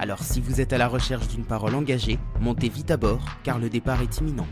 [0.00, 3.58] Alors si vous êtes à la recherche d'une parole engagée, montez vite à bord car
[3.58, 4.46] le départ est imminent.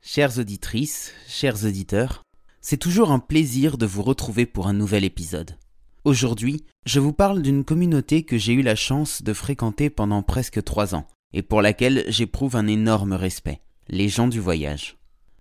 [0.00, 2.22] Chères auditrices, chers auditeurs,
[2.60, 5.58] c'est toujours un plaisir de vous retrouver pour un nouvel épisode.
[6.04, 10.62] Aujourd'hui, je vous parle d'une communauté que j'ai eu la chance de fréquenter pendant presque
[10.62, 14.96] trois ans, et pour laquelle j'éprouve un énorme respect, les gens du voyage.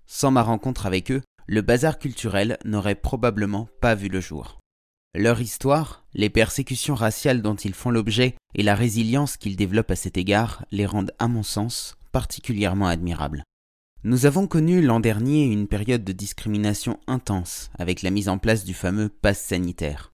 [0.08, 4.57] Sans ma rencontre avec eux, le bazar culturel n'aurait probablement pas vu le jour.
[5.20, 9.96] Leur histoire, les persécutions raciales dont ils font l'objet et la résilience qu'ils développent à
[9.96, 13.42] cet égard les rendent, à mon sens, particulièrement admirables.
[14.04, 18.64] Nous avons connu l'an dernier une période de discrimination intense avec la mise en place
[18.64, 20.12] du fameux pass sanitaire.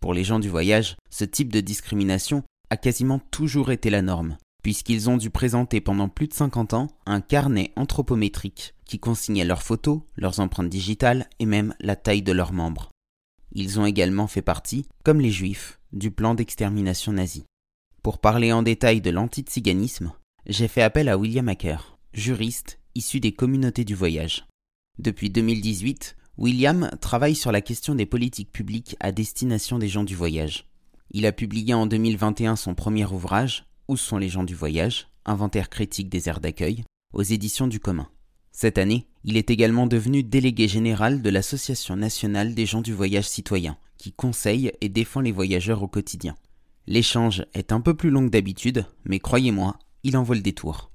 [0.00, 4.38] Pour les gens du voyage, ce type de discrimination a quasiment toujours été la norme,
[4.62, 9.62] puisqu'ils ont dû présenter pendant plus de 50 ans un carnet anthropométrique qui consignait leurs
[9.62, 12.88] photos, leurs empreintes digitales et même la taille de leurs membres.
[13.58, 17.46] Ils ont également fait partie, comme les juifs, du plan d'extermination nazi.
[18.02, 20.12] Pour parler en détail de l'antiziganisme,
[20.44, 24.46] j'ai fait appel à William Acker, juriste issu des communautés du voyage.
[24.98, 30.14] Depuis 2018, William travaille sur la question des politiques publiques à destination des gens du
[30.14, 30.68] voyage.
[31.10, 35.08] Il a publié en 2021 son premier ouvrage, Où sont les gens du voyage?
[35.24, 36.84] Inventaire critique des aires d'accueil,
[37.14, 38.10] aux éditions du commun.
[38.58, 43.28] Cette année, il est également devenu délégué général de l'Association nationale des gens du voyage
[43.28, 46.36] citoyen, qui conseille et défend les voyageurs au quotidien.
[46.86, 50.90] L'échange est un peu plus long que d'habitude, mais croyez-moi, il en vaut le détour.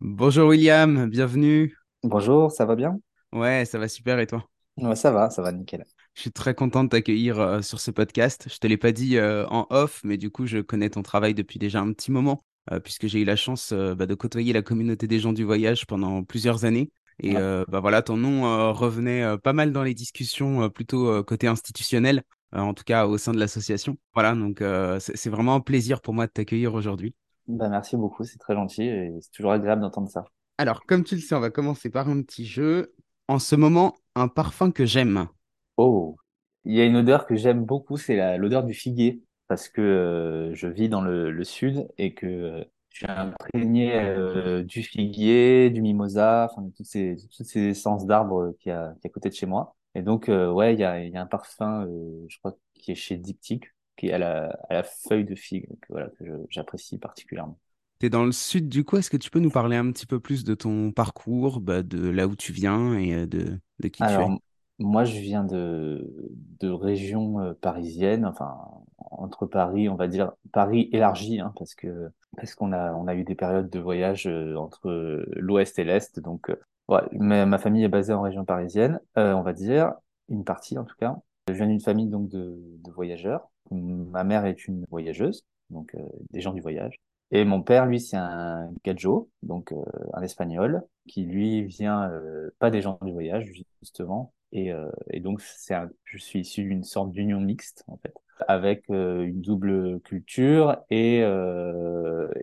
[0.00, 1.74] Bonjour William, bienvenue.
[2.02, 3.00] Bonjour, ça va bien?
[3.32, 4.46] Ouais, ça va super et toi?
[4.76, 5.86] Ouais, ça va, ça va nickel.
[6.12, 8.48] Je suis très content de t'accueillir euh, sur ce podcast.
[8.52, 11.32] Je te l'ai pas dit euh, en off, mais du coup, je connais ton travail
[11.32, 14.60] depuis déjà un petit moment, euh, puisque j'ai eu la chance bah, de côtoyer la
[14.60, 16.90] communauté des gens du voyage pendant plusieurs années.
[17.20, 22.74] Et bah voilà, ton nom revenait pas mal dans les discussions, plutôt côté institutionnel, en
[22.74, 23.96] tout cas au sein de l'association.
[24.14, 24.62] Voilà, donc
[25.00, 27.14] c'est vraiment un plaisir pour moi de t'accueillir aujourd'hui.
[27.48, 30.26] Bah, merci beaucoup, c'est très gentil et c'est toujours agréable d'entendre ça.
[30.58, 32.92] Alors, comme tu le sais, on va commencer par un petit jeu.
[33.26, 35.28] En ce moment, un parfum que j'aime.
[35.76, 36.16] Oh,
[36.64, 40.54] il y a une odeur que j'aime beaucoup, c'est l'odeur du figuier, parce que euh,
[40.54, 45.82] je vis dans le, sud et que euh, je suis imprégné euh, du figuier, du
[45.82, 49.34] mimosa, enfin de toutes ces, toutes ces essences d'arbres qui a, qui à côté de
[49.34, 49.76] chez moi.
[49.94, 51.86] Et donc, ouais, il y a, y a un parfum,
[52.28, 55.68] je crois, qui est chez Diptyque, qui est à la, à la feuille de figue,
[55.80, 57.58] que, voilà, que j'apprécie particulièrement.
[58.00, 60.06] Tu es dans le sud du coup, est-ce que tu peux nous parler un petit
[60.06, 63.88] peu plus de ton parcours, bah, de là où tu viens et euh, de, de
[63.88, 64.28] qui tu es?
[64.78, 68.56] Moi, je viens de, de région euh, parisienne, enfin,
[68.98, 73.14] entre Paris, on va dire Paris élargi, hein, parce que parce qu'on a, on a
[73.14, 76.20] eu des périodes de voyage euh, entre l'ouest et l'est.
[76.20, 76.52] Donc,
[76.88, 79.94] ouais, ma, famille est basée en région parisienne, on va dire,
[80.28, 81.16] une partie en tout cas.
[81.48, 83.48] Je viens d'une famille donc de, de voyageurs.
[83.70, 86.00] Ma mère est une voyageuse, donc euh,
[86.30, 87.00] des gens du voyage.
[87.30, 89.84] Et mon père, lui, c'est un gajo, donc euh,
[90.14, 93.50] un espagnol, qui lui vient euh, pas des gens du voyage
[93.82, 94.32] justement.
[94.52, 94.70] Et,
[95.10, 98.14] et donc c'est je suis issu d'une sorte d'union mixte en fait,
[98.48, 101.22] avec une double culture et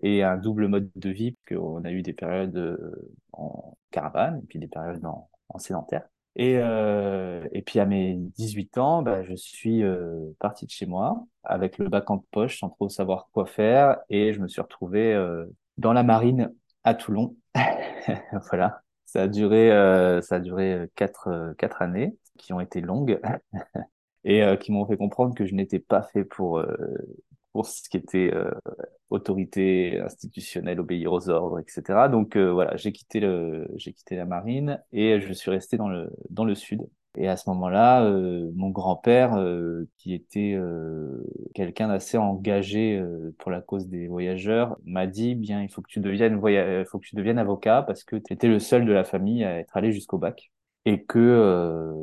[0.01, 2.79] et un double mode de vie, qu'on a eu des périodes
[3.33, 6.07] en caravane et puis des périodes en, en sédentaire.
[6.37, 10.85] Et, euh, et puis à mes 18 ans, bah, je suis euh, parti de chez
[10.85, 14.61] moi avec le bac en poche sans trop savoir quoi faire et je me suis
[14.61, 15.45] retrouvé euh,
[15.77, 17.37] dans la marine à Toulon.
[18.49, 18.81] voilà,
[19.15, 23.21] ça a duré euh, ça a duré quatre euh, quatre années qui ont été longues
[24.25, 26.61] et euh, qui m'ont fait comprendre que je n'étais pas fait pour
[27.53, 28.33] pour ce qui était
[29.09, 32.09] autorité institutionnelle, obéir aux ordres, etc.
[32.09, 35.87] Donc euh, voilà, j'ai quitté le, j'ai quitté la marine et je suis resté dans
[35.87, 36.85] le dans le sud.
[37.17, 40.57] Et à ce moment-là, euh, mon grand-père, euh, qui était
[41.53, 43.01] quelqu'un d'assez engagé
[43.37, 46.39] pour la cause des voyageurs, m'a dit bien, il faut que tu deviennes
[46.85, 49.59] faut que tu deviennes avocat parce que tu étais le seul de la famille à
[49.59, 50.51] être allé jusqu'au bac
[50.85, 51.93] et que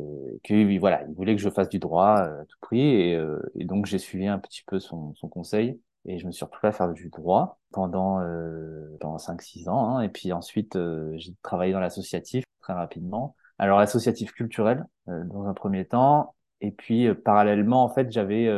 [0.44, 3.18] que voilà, il voulait que je fasse du droit à tout prix et,
[3.54, 6.68] et donc j'ai suivi un petit peu son son conseil et je me suis retrouvé
[6.68, 9.96] à faire du droit pendant, euh, pendant 5-6 ans.
[9.96, 10.02] Hein.
[10.02, 13.36] Et puis ensuite, euh, j'ai travaillé dans l'associatif très rapidement.
[13.62, 16.34] Alors, l'associatif culturel, euh, dans un premier temps.
[16.60, 18.50] Et puis, euh, parallèlement, en fait, j'avais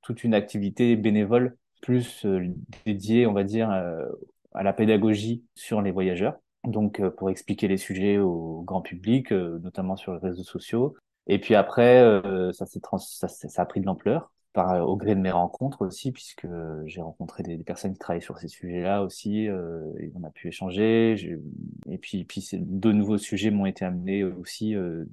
[0.00, 2.24] toute une activité bénévole plus
[2.86, 8.18] dédiée, on va dire, à la pédagogie sur les voyageurs, donc pour expliquer les sujets
[8.18, 10.94] au grand public, notamment sur les réseaux sociaux.
[11.26, 12.22] Et puis après,
[12.52, 12.98] ça, trans...
[12.98, 16.46] ça, ça a pris de l'ampleur par, au gré de mes rencontres aussi, puisque
[16.86, 20.48] j'ai rencontré des, personnes qui travaillent sur ces sujets-là aussi, euh, et on a pu
[20.48, 21.36] échanger.
[21.90, 24.74] Et puis, puis de nouveaux sujets m'ont été amenés aussi.
[24.74, 25.04] Euh,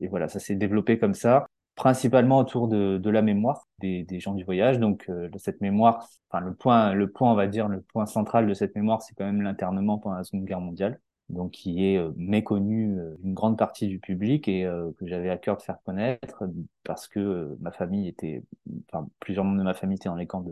[0.00, 4.20] et voilà, ça s'est développé comme ça, principalement autour de, de la mémoire des, des,
[4.20, 4.78] gens du voyage.
[4.78, 8.46] Donc euh, cette mémoire, enfin le point, le point, on va dire, le point central
[8.46, 11.00] de cette mémoire, c'est quand même l'internement pendant la Seconde Guerre mondiale
[11.30, 15.30] donc qui est euh, méconnu euh, d'une grande partie du public et euh, que j'avais
[15.30, 16.44] à cœur de faire connaître
[16.84, 18.42] parce que ma famille était,
[18.88, 20.44] enfin plusieurs membres de ma famille étaient dans les camps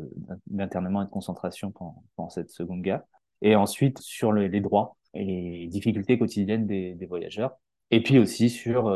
[0.47, 3.03] d'internement et de concentration pendant, pendant, cette seconde guerre.
[3.43, 7.57] Et ensuite sur les droits et difficultés quotidiennes des, des voyageurs.
[7.91, 8.91] Et puis aussi sur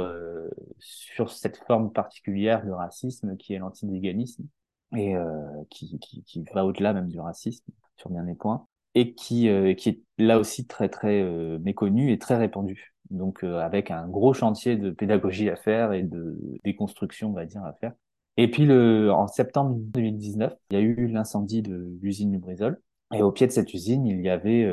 [0.78, 4.46] sur cette forme particulière de racisme qui est l'antinéganisme
[4.96, 5.14] et
[5.68, 9.74] qui, qui, qui va au-delà même du racisme sur bien des points et qui, euh,
[9.74, 12.94] qui est là aussi très très euh, méconnu et très répandu.
[13.10, 17.44] Donc euh, avec un gros chantier de pédagogie à faire et de déconstruction, on va
[17.44, 17.92] dire, à faire.
[18.38, 22.80] Et puis le, en septembre 2019, il y a eu l'incendie de l'usine Lubrizol.
[23.14, 24.68] Et au pied de cette usine, il y avait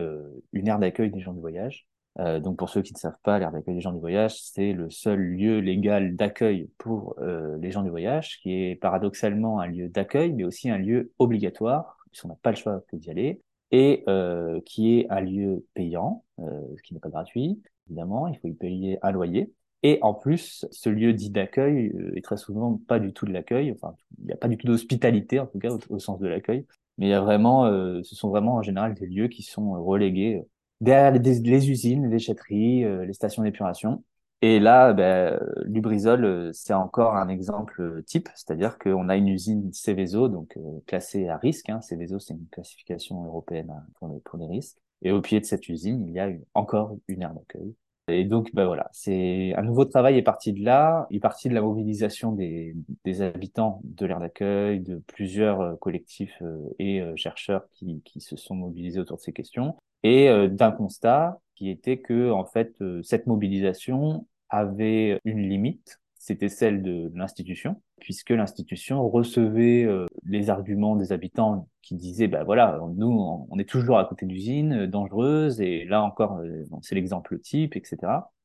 [0.54, 1.88] une aire d'accueil des gens du voyage.
[2.18, 4.90] donc pour ceux qui ne savent pas, l'aire d'accueil des gens du voyage, c'est le
[4.90, 10.34] seul lieu légal d'accueil pour les gens du voyage, qui est paradoxalement un lieu d'accueil,
[10.34, 13.40] mais aussi un lieu obligatoire, puisqu'on n'a pas le choix d'y aller,
[13.74, 18.38] et euh, qui est un lieu payant, euh, ce qui n'est pas gratuit, évidemment, il
[18.38, 19.52] faut y payer un loyer.
[19.82, 23.34] Et en plus, ce lieu dit d'accueil euh, est très souvent pas du tout de
[23.34, 26.28] l'accueil, enfin, il n'y a pas du tout d'hospitalité, en tout cas, au, sens de
[26.28, 26.68] l'accueil,
[27.00, 29.84] mais il y a vraiment, euh, ce sont vraiment en général des lieux qui sont
[29.84, 30.44] relégués
[30.80, 34.04] derrière les, les usines, les déchetteries, les stations d'épuration,
[34.46, 39.30] et là, ben, Lubrizol, euh, c'est encore un exemple euh, type, c'est-à-dire qu'on a une
[39.30, 41.70] usine Céveso, donc euh, classée à risque.
[41.70, 41.80] Hein.
[41.80, 44.80] Céveso, c'est une classification européenne hein, pour les, risques.
[45.02, 47.74] Et au pied de cette usine, il y a encore une aire d'accueil.
[48.10, 51.08] Et donc, ben voilà, c'est un nouveau travail est parti de là.
[51.10, 52.76] Il est parti de la mobilisation des,
[53.06, 56.44] des habitants de l'aire d'accueil, de plusieurs collectifs
[56.80, 61.70] et chercheurs qui, qui se sont mobilisés autour de ces questions, et d'un constat qui
[61.70, 69.10] était que en fait cette mobilisation avait une limite, c'était celle de l'institution, puisque l'institution
[69.10, 74.06] recevait euh, les arguments des habitants qui disaient, bah voilà, nous, on est toujours à
[74.06, 77.98] côté d'usines euh, dangereuses, et là encore, euh, c'est l'exemple type, etc.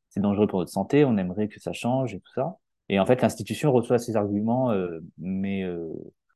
[0.09, 2.57] C'est dangereux pour notre santé, on aimerait que ça change et tout ça.
[2.89, 4.73] Et en fait, l'institution reçoit ces arguments,
[5.19, 5.63] mais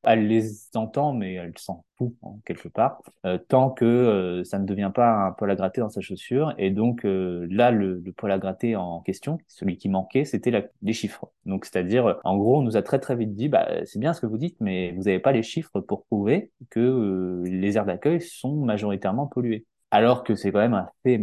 [0.03, 4.59] elle les entend, mais elle s'en fout hein, quelque part, euh, tant que euh, ça
[4.59, 6.53] ne devient pas un poil à gratter dans sa chaussure.
[6.57, 10.69] Et donc euh, là, le, le, poil à gratter en question, celui qui manquait, c'était
[10.81, 11.31] les chiffres.
[11.45, 14.21] Donc c'est-à-dire, en gros, on nous a très très vite dit, bah, c'est bien ce
[14.21, 18.21] que vous dites, mais vous n'avez pas les chiffres pour prouver que les aires d'accueil
[18.21, 19.65] sont majoritairement polluées.
[19.91, 21.21] Alors que c'est quand même un fait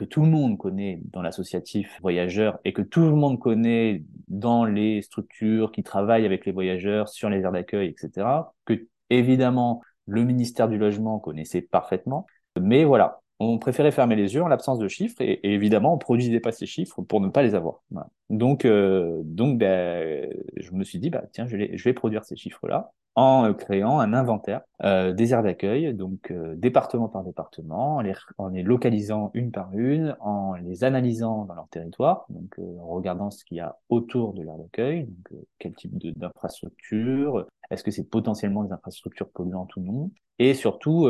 [0.00, 4.64] que tout le monde connaît dans l'associatif voyageur et que tout le monde connaît dans
[4.64, 8.26] les structures qui travaillent avec les voyageurs sur les aires d'accueil, etc.,
[8.64, 12.26] que évidemment le ministère du Logement connaissait parfaitement.
[12.58, 16.40] Mais voilà, on préférait fermer les yeux en l'absence de chiffres et, évidemment on produisait
[16.40, 17.82] pas ces chiffres pour ne pas les avoir.
[18.30, 22.36] Donc, euh, donc ben, je me suis dit, bah, tiens, je, je vais produire ces
[22.36, 27.96] chiffres-là en euh, créant un inventaire euh, des aires d'accueil, donc euh, département par département,
[27.96, 32.56] en les, en les, localisant une par une, en les analysant dans leur territoire, donc
[32.58, 37.84] en regardant ce qu'il y a autour de l'aire d'accueil, donc quel type d'infrastructure, est-ce
[37.84, 41.06] que c'est potentiellement des infrastructures polluantes ou non, et surtout,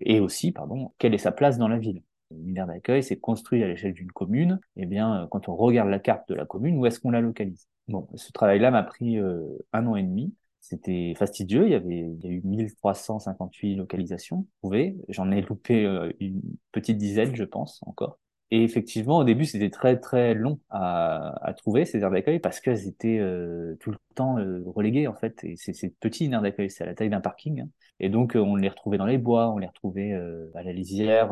[0.00, 2.02] et aussi, pardon, quelle est sa place dans la ville.
[2.30, 4.60] Une aire d'accueil, c'est construit à l'échelle d'une commune.
[4.76, 7.68] Eh bien, quand on regarde la carte de la commune, où est-ce qu'on la localise?
[7.88, 10.34] Bon, ce travail-là m'a pris un an et demi.
[10.68, 11.66] C'était fastidieux.
[11.66, 14.96] Il y avait, il y a eu 1358 localisations trouvées.
[15.08, 16.42] J'en ai loupé euh, une
[16.72, 18.18] petite dizaine, je pense, encore.
[18.50, 22.58] Et effectivement, au début, c'était très très long à, à trouver ces aires d'accueil parce
[22.58, 25.38] qu'elles étaient euh, tout le temps euh, reléguées en fait.
[25.44, 27.60] Et c'est petit une aire d'accueil, c'est à la taille d'un parking.
[27.60, 27.68] Hein.
[28.00, 30.12] Et donc, on les retrouvait dans les bois, on les retrouvait
[30.54, 31.30] à la lisière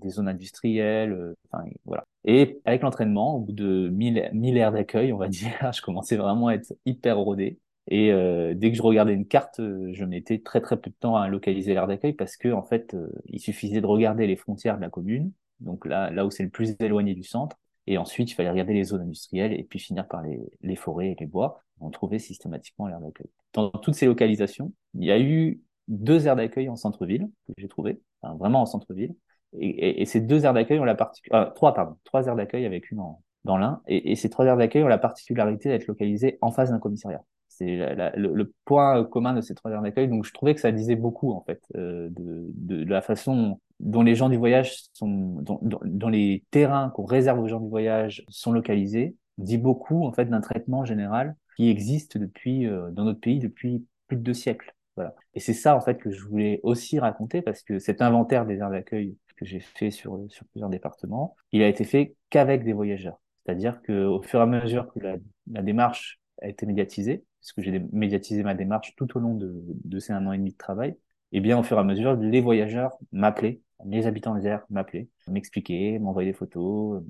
[0.00, 1.34] des zones industrielles.
[1.50, 2.04] Enfin, voilà.
[2.24, 6.16] Et avec l'entraînement, au bout de 1000, 1000 aires d'accueil, on va dire, je commençais
[6.16, 7.58] vraiment à être hyper rodé.
[7.88, 10.94] Et euh, dès que je regardais une carte, euh, je mettais très très peu de
[10.94, 14.36] temps à localiser l'aire d'accueil parce que en fait, euh, il suffisait de regarder les
[14.36, 17.56] frontières de la commune, donc là là où c'est le plus éloigné du centre,
[17.86, 21.10] et ensuite il fallait regarder les zones industrielles et puis finir par les, les forêts
[21.10, 21.62] et les bois.
[21.80, 23.28] On trouvait systématiquement l'aire d'accueil.
[23.54, 27.68] Dans toutes ces localisations, il y a eu deux aires d'accueil en centre-ville que j'ai
[27.68, 29.14] trouvé, enfin, vraiment en centre-ville.
[29.58, 33.00] Et, ces deux aires d'accueil ont la particularité, trois pardon, trois aires d'accueil avec une
[33.00, 36.70] en, dans l'un, et, ces trois aires d'accueil ont la particularité d'être localisées en face
[36.70, 37.24] d'un commissariat
[37.60, 37.76] c'est
[38.16, 40.08] le, point commun de ces trois aires d'accueil.
[40.08, 44.14] Donc, je trouvais que ça disait beaucoup, en fait, euh, de, la façon dont les
[44.14, 49.14] gens du voyage sont, dont, les terrains qu'on réserve aux gens du voyage sont localisés,
[49.38, 53.86] dit beaucoup en fait d'un traitement général qui existe depuis euh, dans notre pays depuis
[54.06, 54.74] plus de deux siècles.
[54.96, 55.14] Voilà.
[55.34, 58.58] Et c'est ça en fait que je voulais aussi raconter parce que cet inventaire des
[58.58, 62.74] aires d'accueil que j'ai fait sur sur plusieurs départements, il a été fait qu'avec des
[62.74, 63.18] voyageurs.
[63.44, 68.42] C'est-à-dire qu'au fur et à mesure que la démarche a été médiatisée, puisque j'ai médiatisé
[68.42, 70.90] ma démarche tout au long de, ces un an et demi de travail,
[71.32, 74.64] et eh bien au fur et à mesure, les voyageurs m'appelaient, les habitants des aires
[74.68, 77.02] m'appelaient, m'expliquaient, m'envoyaient des photos,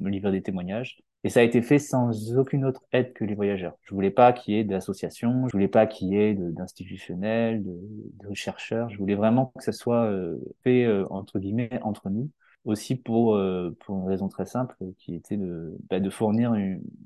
[0.00, 0.98] me livraient des témoignages.
[1.24, 3.74] Et ça a été fait sans aucune autre aide que les voyageurs.
[3.82, 7.76] Je voulais pas qu'il y ait d'associations, je voulais pas qu'il y ait d'institutionnels, de,
[8.28, 8.88] de, chercheurs.
[8.90, 12.30] Je voulais vraiment que ça soit euh, fait euh, entre guillemets entre nous
[12.66, 16.52] aussi pour, euh, pour une raison très simple qui était de, bah, de fournir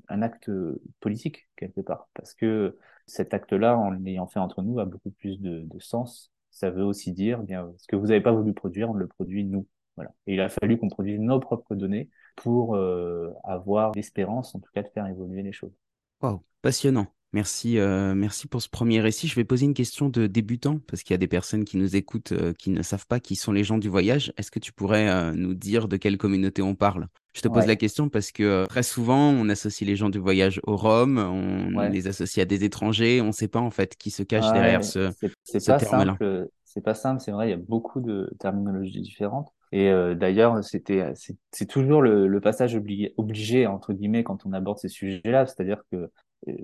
[0.09, 0.51] un acte
[0.99, 2.09] politique quelque part.
[2.13, 6.31] Parce que cet acte-là, en l'ayant fait entre nous, a beaucoup plus de, sens.
[6.49, 9.07] Ça veut aussi dire, eh bien, ce que vous n'avez pas voulu produire, on le
[9.07, 9.67] produit nous.
[9.95, 10.11] Voilà.
[10.27, 14.71] Et il a fallu qu'on produise nos propres données pour euh, avoir l'espérance, en tout
[14.73, 15.73] cas, de faire évoluer les choses.
[16.21, 17.07] Wow, passionnant.
[17.33, 19.27] Merci, euh, merci pour ce premier récit.
[19.27, 21.95] Je vais poser une question de débutant parce qu'il y a des personnes qui nous
[21.95, 24.33] écoutent euh, qui ne savent pas qui sont les gens du voyage.
[24.35, 27.07] Est-ce que tu pourrais euh, nous dire de quelle communauté on parle?
[27.33, 30.59] Je te pose la question parce que très souvent on associe les gens du voyage
[30.63, 34.11] aux Roms, on les associe à des étrangers, on ne sait pas en fait qui
[34.11, 35.09] se cache derrière ce,
[35.45, 36.17] ce terme-là.
[36.65, 37.47] C'est pas simple, c'est vrai.
[37.47, 39.53] Il y a beaucoup de terminologies différentes.
[39.71, 41.13] Et d'ailleurs, c'était
[41.51, 45.83] c'est toujours le, le passage obligé, obligé entre guillemets quand on aborde ces sujets-là, c'est-à-dire
[45.89, 46.11] que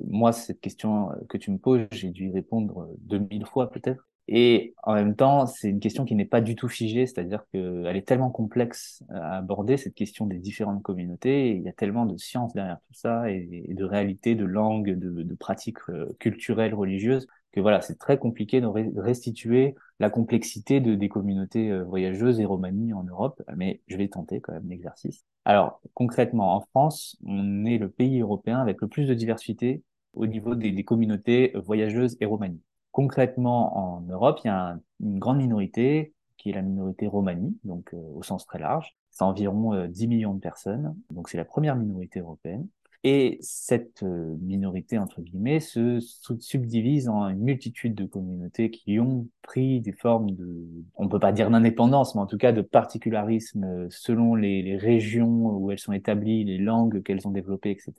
[0.07, 4.07] moi, cette question que tu me poses, j'ai dû y répondre 2000 fois peut-être.
[4.29, 7.96] Et en même temps, c'est une question qui n'est pas du tout figée, c'est-à-dire qu'elle
[7.96, 11.51] est tellement complexe à aborder, cette question des différentes communautés.
[11.51, 15.36] il y a tellement de sciences derrière tout ça, et, de réalités, de langues, de,
[15.36, 17.27] pratiques euh, culturelles, religieuses,
[17.58, 18.68] que voilà, c'est très compliqué de
[19.00, 24.08] restituer la complexité de, des communautés euh, voyageuses et romanies en Europe, mais je vais
[24.08, 25.26] tenter quand même l'exercice.
[25.44, 29.82] Alors, concrètement, en France, on est le pays européen avec le plus de diversité
[30.14, 32.62] au niveau des, communautés voyageuses et romanies.
[32.92, 37.92] Concrètement, en Europe, il y a une grande minorité qui est la minorité romanie, donc
[37.96, 38.96] euh, au sens très large.
[39.10, 42.68] C'est environ 10 euh, millions de personnes, donc c'est la première minorité européenne.
[43.04, 46.00] Et cette euh, minorité, entre guillemets, se
[46.39, 51.32] subdivise en une multitude de communautés qui ont pris des formes de, on peut pas
[51.32, 55.94] dire d'indépendance, mais en tout cas de particularisme euh, selon les, régions où elles sont
[55.94, 57.94] établies, les langues qu'elles ont développées, etc.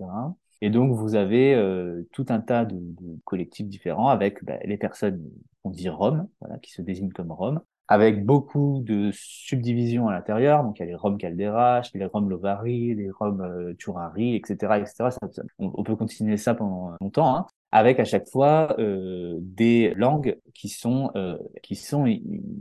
[0.61, 2.78] Et donc, vous avez euh, tout un tas de,
[3.25, 5.23] collectifs différents avec bah, les personnes,
[5.64, 10.62] on dit Roms, voilà, qui se désignent comme Roms, avec beaucoup de subdivisions à l'intérieur.
[10.62, 14.80] Donc, il y a les Roms Calderache, les Roms Lovari, les Roms euh, Turari, etc.,
[14.80, 15.16] etc.
[15.59, 20.68] on, peut continuer ça pendant longtemps, hein, avec à chaque fois euh, des langues qui
[20.68, 22.04] sont euh, qui sont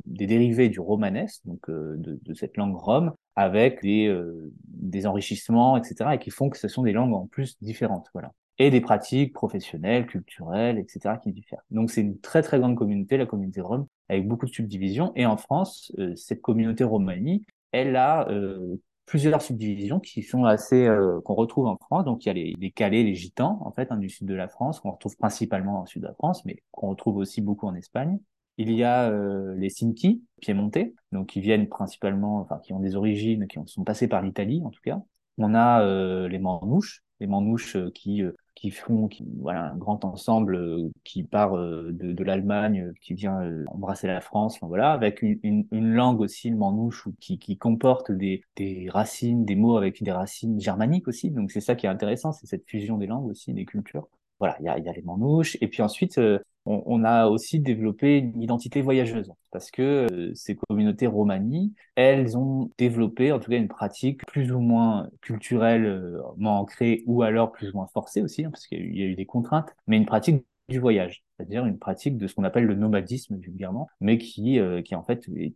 [0.05, 5.07] des dérivés du romanesque, donc euh, de, de, cette langue rome, avec des euh, des
[5.07, 8.07] enrichissements, etc., et qui font que ce sont des langues en plus différentes.
[8.13, 11.61] Voilà et des pratiques professionnelles, culturelles, etc., qui diffèrent.
[11.71, 15.11] Donc c'est une très très grande communauté, la communauté rome, avec beaucoup de subdivisions.
[15.15, 20.87] Et en France, euh, cette communauté romanie, elle a euh, plusieurs subdivisions qui sont assez
[20.87, 22.05] euh, qu'on retrouve en France.
[22.05, 24.33] Donc il y a les, les Calais, les Gitans, en fait, hein, du sud de
[24.33, 27.67] la France, qu'on retrouve principalement au sud de la France, mais qu'on retrouve aussi beaucoup
[27.67, 28.19] en Espagne.
[28.59, 29.11] Il y a
[29.55, 34.07] les Sinti, piémontais, donc qui viennent principalement, enfin qui ont des origines, qui sont passés
[34.07, 34.99] par l'Italie en tout cas.
[35.37, 38.23] On a les Manouches, les Manouches qui
[38.57, 43.13] qui font qui, voilà, un grand ensemble euh, qui part euh, de, l'Allemagne, euh, qui
[43.13, 48.11] vient embrasser la France, voilà, avec une, une, langue aussi, le manouche, qui, qui comporte
[48.11, 51.29] des, des racines, des mots avec des racines germaniques aussi.
[51.29, 54.07] Donc c'est ça qui est intéressant, c'est cette fusion des langues aussi, des cultures.
[54.39, 55.55] Voilà, il y a, y a les manouches.
[55.61, 56.19] Et puis ensuite,
[56.67, 62.71] on, a aussi développé une identité voyageuse parce que euh, ces communautés romanies, elles ont
[62.77, 67.77] développé en tout cas une pratique plus ou moins culturellement ancrée ou alors plus ou
[67.77, 70.79] moins forcée aussi, hein, parce qu'il y, a eu des contraintes, mais une pratique du
[70.79, 74.95] voyage, c'est-à-dire une pratique de ce qu'on appelle le nomadisme vulgairement, mais qui, euh, qui
[74.95, 75.53] en fait est,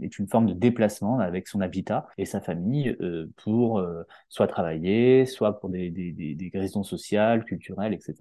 [0.00, 4.46] est, une forme de déplacement avec son habitat et sa famille euh, pour euh, soit
[4.46, 8.14] travailler, soit pour des, des, des, des, raisons sociales, culturelles, etc.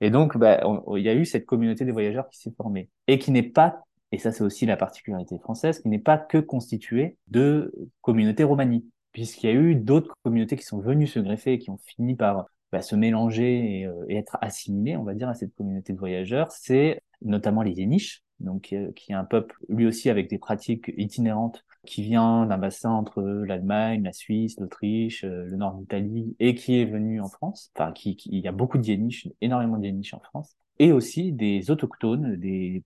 [0.00, 0.62] Et donc, bah,
[0.96, 3.82] il y a eu cette communauté des voyageurs qui s'est formée et qui n'est pas
[4.12, 8.84] et ça c'est aussi la particularité française, qui n'est pas que constituée de communautés romanies,
[9.10, 12.14] puisqu'il y a eu d'autres communautés qui sont venues se greffer et qui ont fini
[12.14, 15.92] par bah, se mélanger et, euh, et, être assimilé, on va dire, à cette communauté
[15.92, 20.28] de voyageurs, c'est notamment les Yéniches, donc euh, qui est un peuple lui aussi avec
[20.28, 25.74] des pratiques itinérantes qui vient d'un bassin entre l'Allemagne, la Suisse, l'Autriche, euh, le nord
[25.74, 27.70] d'Italie et qui est venu en France.
[27.76, 31.30] Enfin, qui, il y a beaucoup de Yéniches, énormément de Yéniches en France, et aussi
[31.30, 32.82] des autochtones, des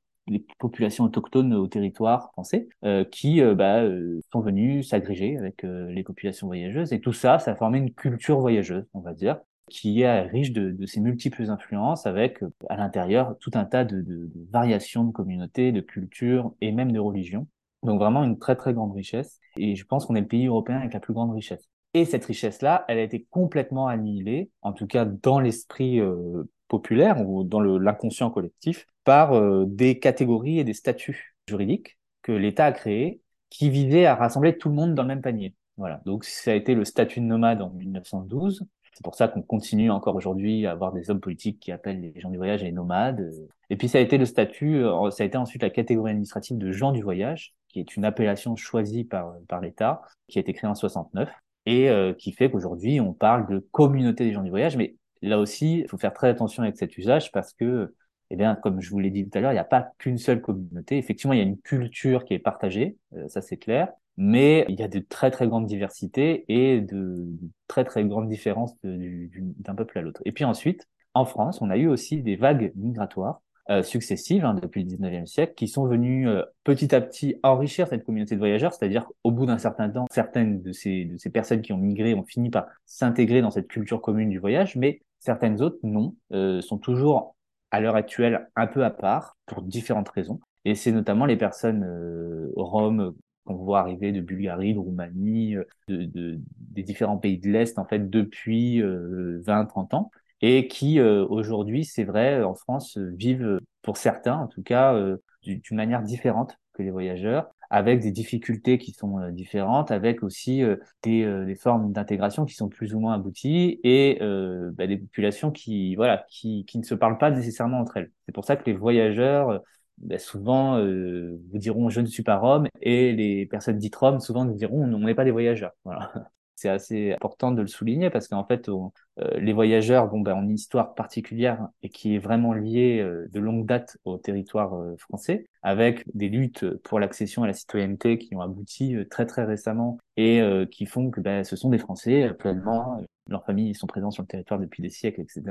[0.59, 2.69] populations autochtones au territoire français
[3.11, 3.83] qui bah,
[4.31, 6.93] sont venus s'agréger avec les populations voyageuses.
[6.93, 9.39] Et tout ça, ça a formé une culture voyageuse, on va dire,
[9.69, 15.05] qui est riche de, ces multiples influences avec à l'intérieur tout un tas de, variations
[15.05, 17.47] de communautés, de cultures et même de religions.
[17.83, 19.41] Donc vraiment une très très grande richesse.
[19.57, 21.69] Et je pense qu'on est le pays européen avec la plus grande richesse.
[21.95, 27.27] Et cette richesse-là, elle a été complètement annihilée, en tout cas dans l'esprit euh, populaire
[27.27, 32.73] ou dans l'inconscient collectif, par euh, des catégories et des statuts juridiques que l'État a
[32.73, 35.55] créés qui visaient à rassembler tout le monde dans le même panier.
[35.79, 36.03] Voilà.
[36.05, 38.67] Donc ça a été le statut de nomade en 1912.
[38.99, 42.21] C'est pour ça qu'on continue encore aujourd'hui à avoir des hommes politiques qui appellent les
[42.21, 43.33] gens du voyage les nomades.
[43.71, 46.59] Et puis ça a été le statut, euh, ça a été ensuite la catégorie administrative
[46.59, 50.53] de gens du voyage, qui est une appellation choisie par, par l'État, qui a été
[50.53, 51.31] créée en 69
[51.67, 54.77] et euh, qui fait qu'aujourd'hui on parle de communauté des gens du voyage.
[54.77, 57.95] Mais là aussi, il faut faire très attention avec cet usage parce que,
[58.31, 60.19] eh bien, comme je vous l'ai dit tout à l'heure, il n'y a pas qu'une
[60.19, 60.99] seule communauté.
[60.99, 64.79] Effectivement, il y a une culture qui est partagée, euh, ça c'est clair, mais il
[64.79, 67.25] y a de très très grandes diversités et de,
[67.69, 70.21] très très grandes différences d'un peuple à l'autre.
[70.25, 74.55] Et puis ensuite, en France, on a eu aussi des vagues migratoires euh, successives hein,
[74.55, 78.41] depuis le 19e siècle qui sont venues euh, petit à petit enrichir cette communauté de
[78.41, 81.79] voyageurs, c'est-à-dire au bout d'un certain temps, certaines de ces, de ces personnes qui ont
[81.79, 86.17] migré ont fini par s'intégrer dans cette culture commune du voyage, mais certaines autres non,
[86.33, 87.37] euh, sont toujours
[87.71, 90.41] à l'heure actuelle un peu à part pour différentes raisons.
[90.65, 93.15] Et c'est notamment les personnes euh, roms
[93.49, 95.57] qu'on voit arriver de Bulgarie, de Roumanie,
[95.89, 101.27] de, de, des différents pays de l'Est en fait depuis 20-30 ans et qui euh,
[101.29, 106.57] aujourd'hui, c'est vrai, en France, vivent pour certains, en tout cas, euh, d'une manière différente
[106.75, 110.63] que les voyageurs, avec des difficultés qui sont euh, différentes, avec aussi
[111.03, 115.97] des, des, formes d'intégration qui sont plus ou moins abouties et bah, des populations qui,
[115.97, 118.13] voilà, qui, qui ne se parlent pas nécessairement entre elles.
[118.27, 119.61] C'est pour ça que les voyageurs
[119.99, 124.45] bah, souvent vous diront je ne suis pas rome et les personnes dites roms souvent
[124.45, 125.73] nous diront on n'est pas des voyageurs.
[125.85, 126.13] Voilà
[126.59, 128.91] c'est assez important de le souligner parce qu'en fait, euh,
[129.39, 133.39] les voyageurs bon, ben, ont une histoire particulière et qui est vraiment liée euh, de
[133.39, 138.35] longue date au territoire euh, français, avec des luttes pour l'accession à la citoyenneté qui
[138.35, 143.01] ont abouti très très récemment et qui font que ben, ce sont des Français pleinement
[143.29, 145.43] leurs familles sont présents sur le territoire depuis des siècles, etc.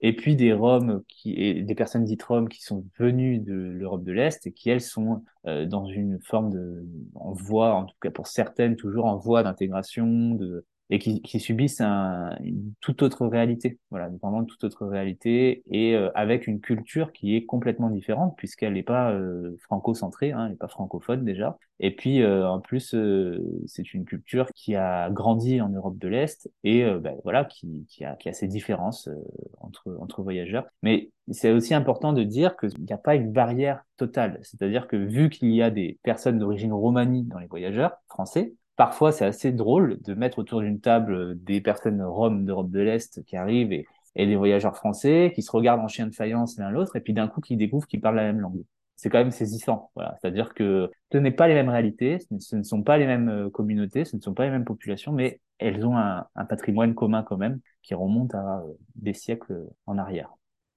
[0.00, 4.04] Et puis des Roms qui, et des personnes dites Roms qui sont venues de l'Europe
[4.04, 7.96] de l'Est et qui elles sont euh, dans une forme de, en voie, en tout
[8.00, 13.00] cas pour certaines, toujours en voie d'intégration, de, et qui, qui subissent un, une toute
[13.00, 17.88] autre réalité, voilà, vraiment toute autre réalité, et euh, avec une culture qui est complètement
[17.88, 22.46] différente puisqu'elle n'est pas euh, franco-centrée, hein, elle n'est pas francophone déjà, et puis euh,
[22.46, 22.94] en plus
[23.64, 28.04] c'est une culture qui a grandi en Europe de l'Est et ben, voilà qui, qui,
[28.04, 29.08] a, qui a ses différences
[29.60, 33.82] entre entre voyageurs, mais c'est aussi important de dire qu'il n'y a pas une barrière
[33.96, 38.52] totale, c'est-à-dire que vu qu'il y a des personnes d'origine romanie dans les voyageurs français,
[38.76, 43.24] parfois c'est assez drôle de mettre autour d'une table des personnes roms d'Europe de l'Est
[43.24, 46.70] qui arrivent et, et des voyageurs français qui se regardent en chien de faïence l'un
[46.70, 48.62] l'autre et puis d'un coup qui découvrent qu'ils parlent la même langue.
[48.96, 49.90] C'est quand même saisissant.
[49.96, 50.16] Voilà.
[50.20, 53.50] C'est-à-dire que ce n'est pas les mêmes réalités, ce ne sont pas les mêmes euh,
[53.50, 57.24] communautés, ce ne sont pas les mêmes populations, mais elles ont un, un patrimoine commun
[57.24, 60.30] quand même qui remonte à euh, des siècles en arrière.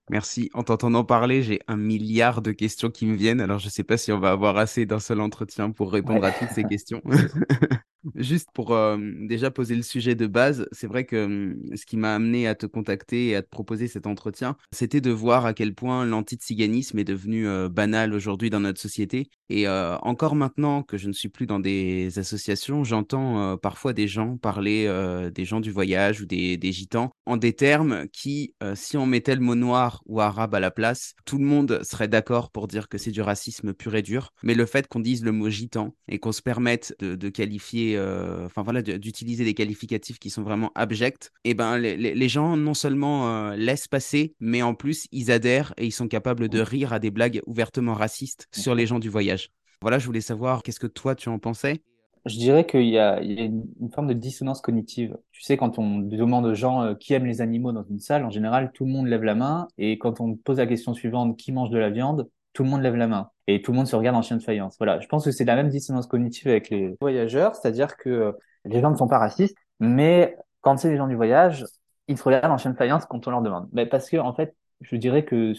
[0.10, 0.52] Merci.
[0.54, 3.42] En t'entendant parler, j'ai un milliard de questions qui me viennent.
[3.42, 6.24] Alors, je ne sais pas si on va avoir assez d'un seul entretien pour répondre
[6.24, 7.02] à toutes ces questions.
[8.14, 12.14] Juste pour euh, déjà poser le sujet de base, c'est vrai que ce qui m'a
[12.14, 15.74] amené à te contacter et à te proposer cet entretien, c'était de voir à quel
[15.74, 19.30] point l'antiziganisme est devenu euh, banal aujourd'hui dans notre société.
[19.50, 24.08] Et euh, encore maintenant que je ne suis plus dans des associations, j'entends parfois des
[24.08, 24.90] gens parler
[25.34, 29.36] des gens du voyage ou des, des gitans en des termes qui, si on mettait
[29.36, 32.90] le mot noir ou arabe à la place, tout le monde serait d'accord pour dire
[32.90, 34.32] que c'est du racisme pur et dur.
[34.44, 38.46] Mais le fait qu'on dise le mot gitan et qu'on se permette de qualifier euh,
[38.46, 42.74] enfin voilà, d'utiliser des qualificatifs qui sont vraiment abjects, et eh ben les, gens non
[42.74, 46.94] seulement euh, laissent passer, mais en plus ils adhèrent et ils sont capables de rire
[46.94, 49.50] à des blagues ouvertement racistes sur les gens du voyage.
[49.82, 51.82] Voilà, je voulais savoir qu'est-ce que toi tu en pensais?
[52.26, 55.16] Je dirais qu'il y a, une, forme de dissonance cognitive.
[55.32, 58.26] Tu sais, quand on demande aux gens euh, qui aiment les animaux dans une salle,
[58.26, 59.68] en général, tout le monde lève la main.
[59.78, 62.82] Et quand on pose la question suivante, qui mange de la viande, tout le monde
[62.82, 64.78] lève la main et tout le monde se regarde en chien de faïence.
[64.80, 68.32] Voilà, je pense que c'est la même dissonance cognitive avec les voyageurs, c'est-à-dire que euh,
[68.64, 71.66] les gens ne sont pas racistes, mais quand c'est les gens du voyage,
[72.08, 73.68] ils se regardent en chien de faïence quand on leur demande.
[73.74, 75.54] Mais parce que en fait, je dirais que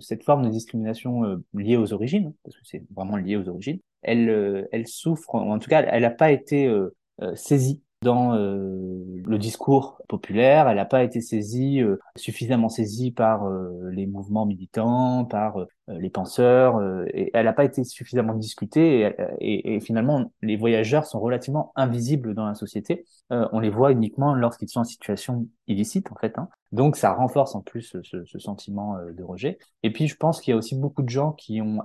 [0.00, 3.80] cette forme de discrimination euh, liée aux origines, parce que c'est vraiment lié aux origines,
[4.02, 6.72] elle, euh, elle souffre, en tout cas, elle n'a pas été
[7.34, 13.46] saisie dans euh, le discours populaire, elle n'a pas été saisie, euh, suffisamment saisie par
[13.46, 16.82] euh, les mouvements militants, par les penseurs,
[17.14, 22.34] et elle n'a pas été suffisamment discutée, et, et, finalement, les voyageurs sont relativement invisibles
[22.34, 23.04] dans la société.
[23.30, 26.40] on les voit uniquement lorsqu'ils sont en situation illicite, en fait.
[26.40, 26.48] Hein.
[26.72, 29.58] Donc, ça renforce en plus ce, ce sentiment de rejet.
[29.84, 31.78] Et puis, je pense qu'il y a aussi beaucoup de gens qui ont,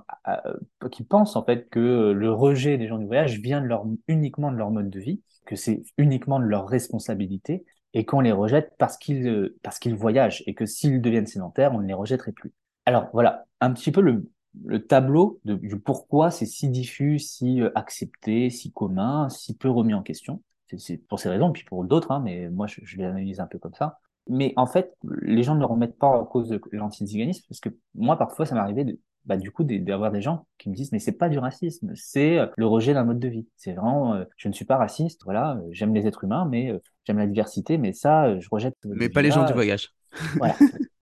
[0.90, 4.50] qui pensent en fait que le rejet des gens du voyage vient de leur, uniquement
[4.50, 8.72] de leur mode de vie que c'est uniquement de leur responsabilité et qu'on les rejette
[8.78, 12.32] parce qu'ils euh, parce qu'ils voyagent et que s'ils deviennent sédentaires, on ne les rejetterait
[12.32, 12.52] plus.
[12.86, 14.30] Alors voilà, un petit peu le,
[14.64, 19.68] le tableau de, du pourquoi c'est si diffus, si euh, accepté, si commun, si peu
[19.70, 20.42] remis en question.
[20.78, 23.58] C'est pour ces raisons, puis pour d'autres, hein, mais moi je, je l'analyse un peu
[23.58, 24.00] comme ça.
[24.28, 27.70] Mais en fait, les gens ne le remettent pas en cause de l'antiziganisme, parce que
[27.94, 30.98] moi parfois ça m'arrivait de, bah, du coup d'avoir des gens qui me disent mais
[30.98, 33.46] c'est pas du racisme, c'est euh, le rejet d'un mode de vie.
[33.56, 36.72] C'est vraiment euh, je ne suis pas raciste, voilà, euh, j'aime les êtres humains, mais
[37.04, 38.74] j'aime la diversité, mais ça je rejette.
[38.84, 39.90] Mais pas les gens du voyage.
[40.36, 40.54] Voilà.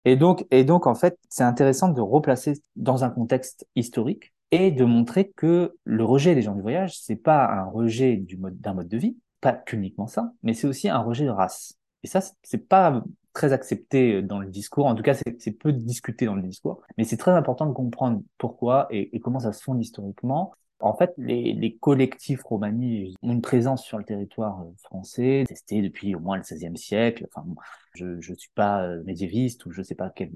[0.04, 4.70] et donc et donc en fait c'est intéressant de replacer dans un contexte historique et
[4.70, 8.61] de montrer que le rejet des gens du voyage c'est pas un rejet du mode
[8.61, 11.80] d'un mode de vie, pas qu'uniquement ça, mais c'est aussi un rejet de race.
[12.02, 14.86] Et ça, c'est pas très accepté dans le discours.
[14.86, 16.82] En tout cas, c'est peu discuté dans le discours.
[16.98, 20.52] Mais c'est très important de comprendre pourquoi et, comment ça se fonde historiquement.
[20.82, 26.14] En fait, les, collectifs romani ont une présence sur le territoire euh, français, testé depuis
[26.14, 27.26] au moins le XVIe siècle.
[27.34, 27.46] Enfin,
[27.94, 30.30] je ne suis pas euh, médiéviste ou je sais pas quelle,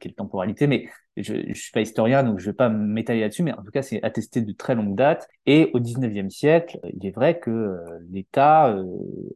[0.00, 3.44] quelle temporalité, mais je, je suis pas historien, donc je vais pas m'étaler là-dessus.
[3.44, 5.28] Mais en tout cas, c'est attesté de très longue date.
[5.46, 8.76] Et au XIXe siècle, il est vrai que euh, l'État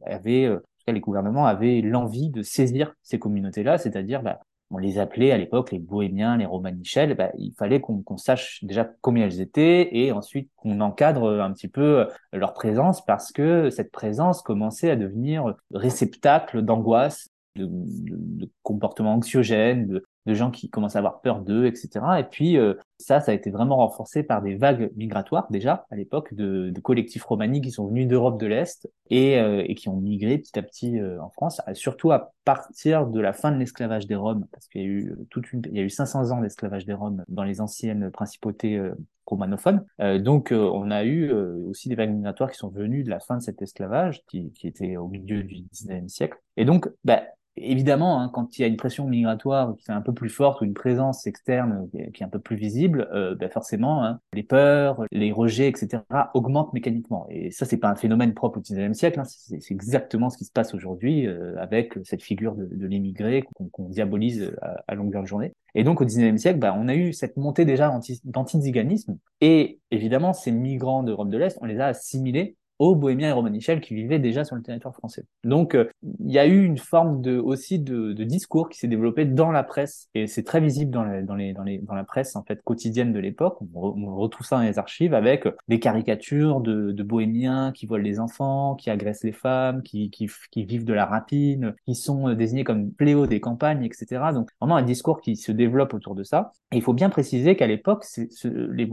[0.05, 0.49] avait
[0.91, 4.39] les gouvernements avaient l'envie de saisir ces communautés-là, c'est-à-dire, bah,
[4.71, 8.89] on les appelait à l'époque les bohémiens, les romanichels, bah, il fallait qu'on sache déjà
[9.01, 13.91] combien elles étaient et ensuite qu'on encadre un petit peu leur présence parce que cette
[13.91, 20.95] présence commençait à devenir réceptacle d'angoisse, de, de, comportements anxiogènes, de, de gens qui commencent
[20.95, 22.05] à avoir peur d'eux, etc.
[22.19, 25.95] Et puis euh, ça, ça a été vraiment renforcé par des vagues migratoires déjà à
[25.95, 30.37] l'époque de, collectifs romaniques qui sont venus d'Europe de l'Est et, euh, qui ont migré
[30.37, 34.15] petit à petit euh, en France, surtout à partir de la fin de l'esclavage des
[34.15, 36.85] Roms, parce qu'il y a eu toute une, il y a eu 500 ans d'esclavage
[36.85, 38.81] des Roms dans les anciennes principautés
[39.25, 39.85] romanophones.
[40.19, 43.43] donc on a eu aussi des vagues migratoires qui sont venues de la fin de
[43.43, 46.37] cet esclavage qui, qui était au milieu du 19e siècle.
[46.57, 47.21] Et donc, bah,
[47.61, 50.61] évidemment, hein, quand il y a une pression migratoire qui est un peu plus forte
[50.61, 54.43] ou une présence externe qui est un peu plus visible, euh, ben forcément, hein, les
[54.43, 57.27] peurs, les rejets, etc., augmentent mécaniquement.
[57.29, 59.19] Et ça, c'est pas un phénomène propre au XIXe siècle.
[59.19, 63.43] Hein, c'est exactement ce qui se passe aujourd'hui euh, avec cette figure de, de l'émigré
[63.71, 65.53] qu'on diabolise à, à, longueur de journée.
[65.75, 67.93] Et donc, au XIXe siècle, ben, on a eu cette montée déjà
[68.23, 69.17] d'antiziganisme.
[69.41, 73.81] Et évidemment, ces migrants d'Europe de l'Est, on les a assimilés aux Bohémiens et Romanichels
[73.81, 75.25] qui vivaient déjà sur le territoire français.
[75.43, 79.25] Donc, euh, il y a eu une forme de, aussi de, discours qui s'est développé
[79.25, 82.35] dans la presse, et c'est très visible dans, dans, les, dans, les, dans la presse
[82.35, 83.57] en fait quotidienne de l'époque.
[83.73, 88.75] On, retrouve ça dans les archives avec des caricatures de, Bohémiens qui volent les enfants,
[88.75, 90.29] qui agressent les femmes, qui, qui,
[90.65, 94.21] vivent de la rapine, qui sont euh, désignés comme pléaux des campagnes, etc.
[94.33, 96.51] Donc, vraiment un discours qui se développe autour de ça.
[96.71, 98.05] Et il faut bien préciser qu'à l'époque,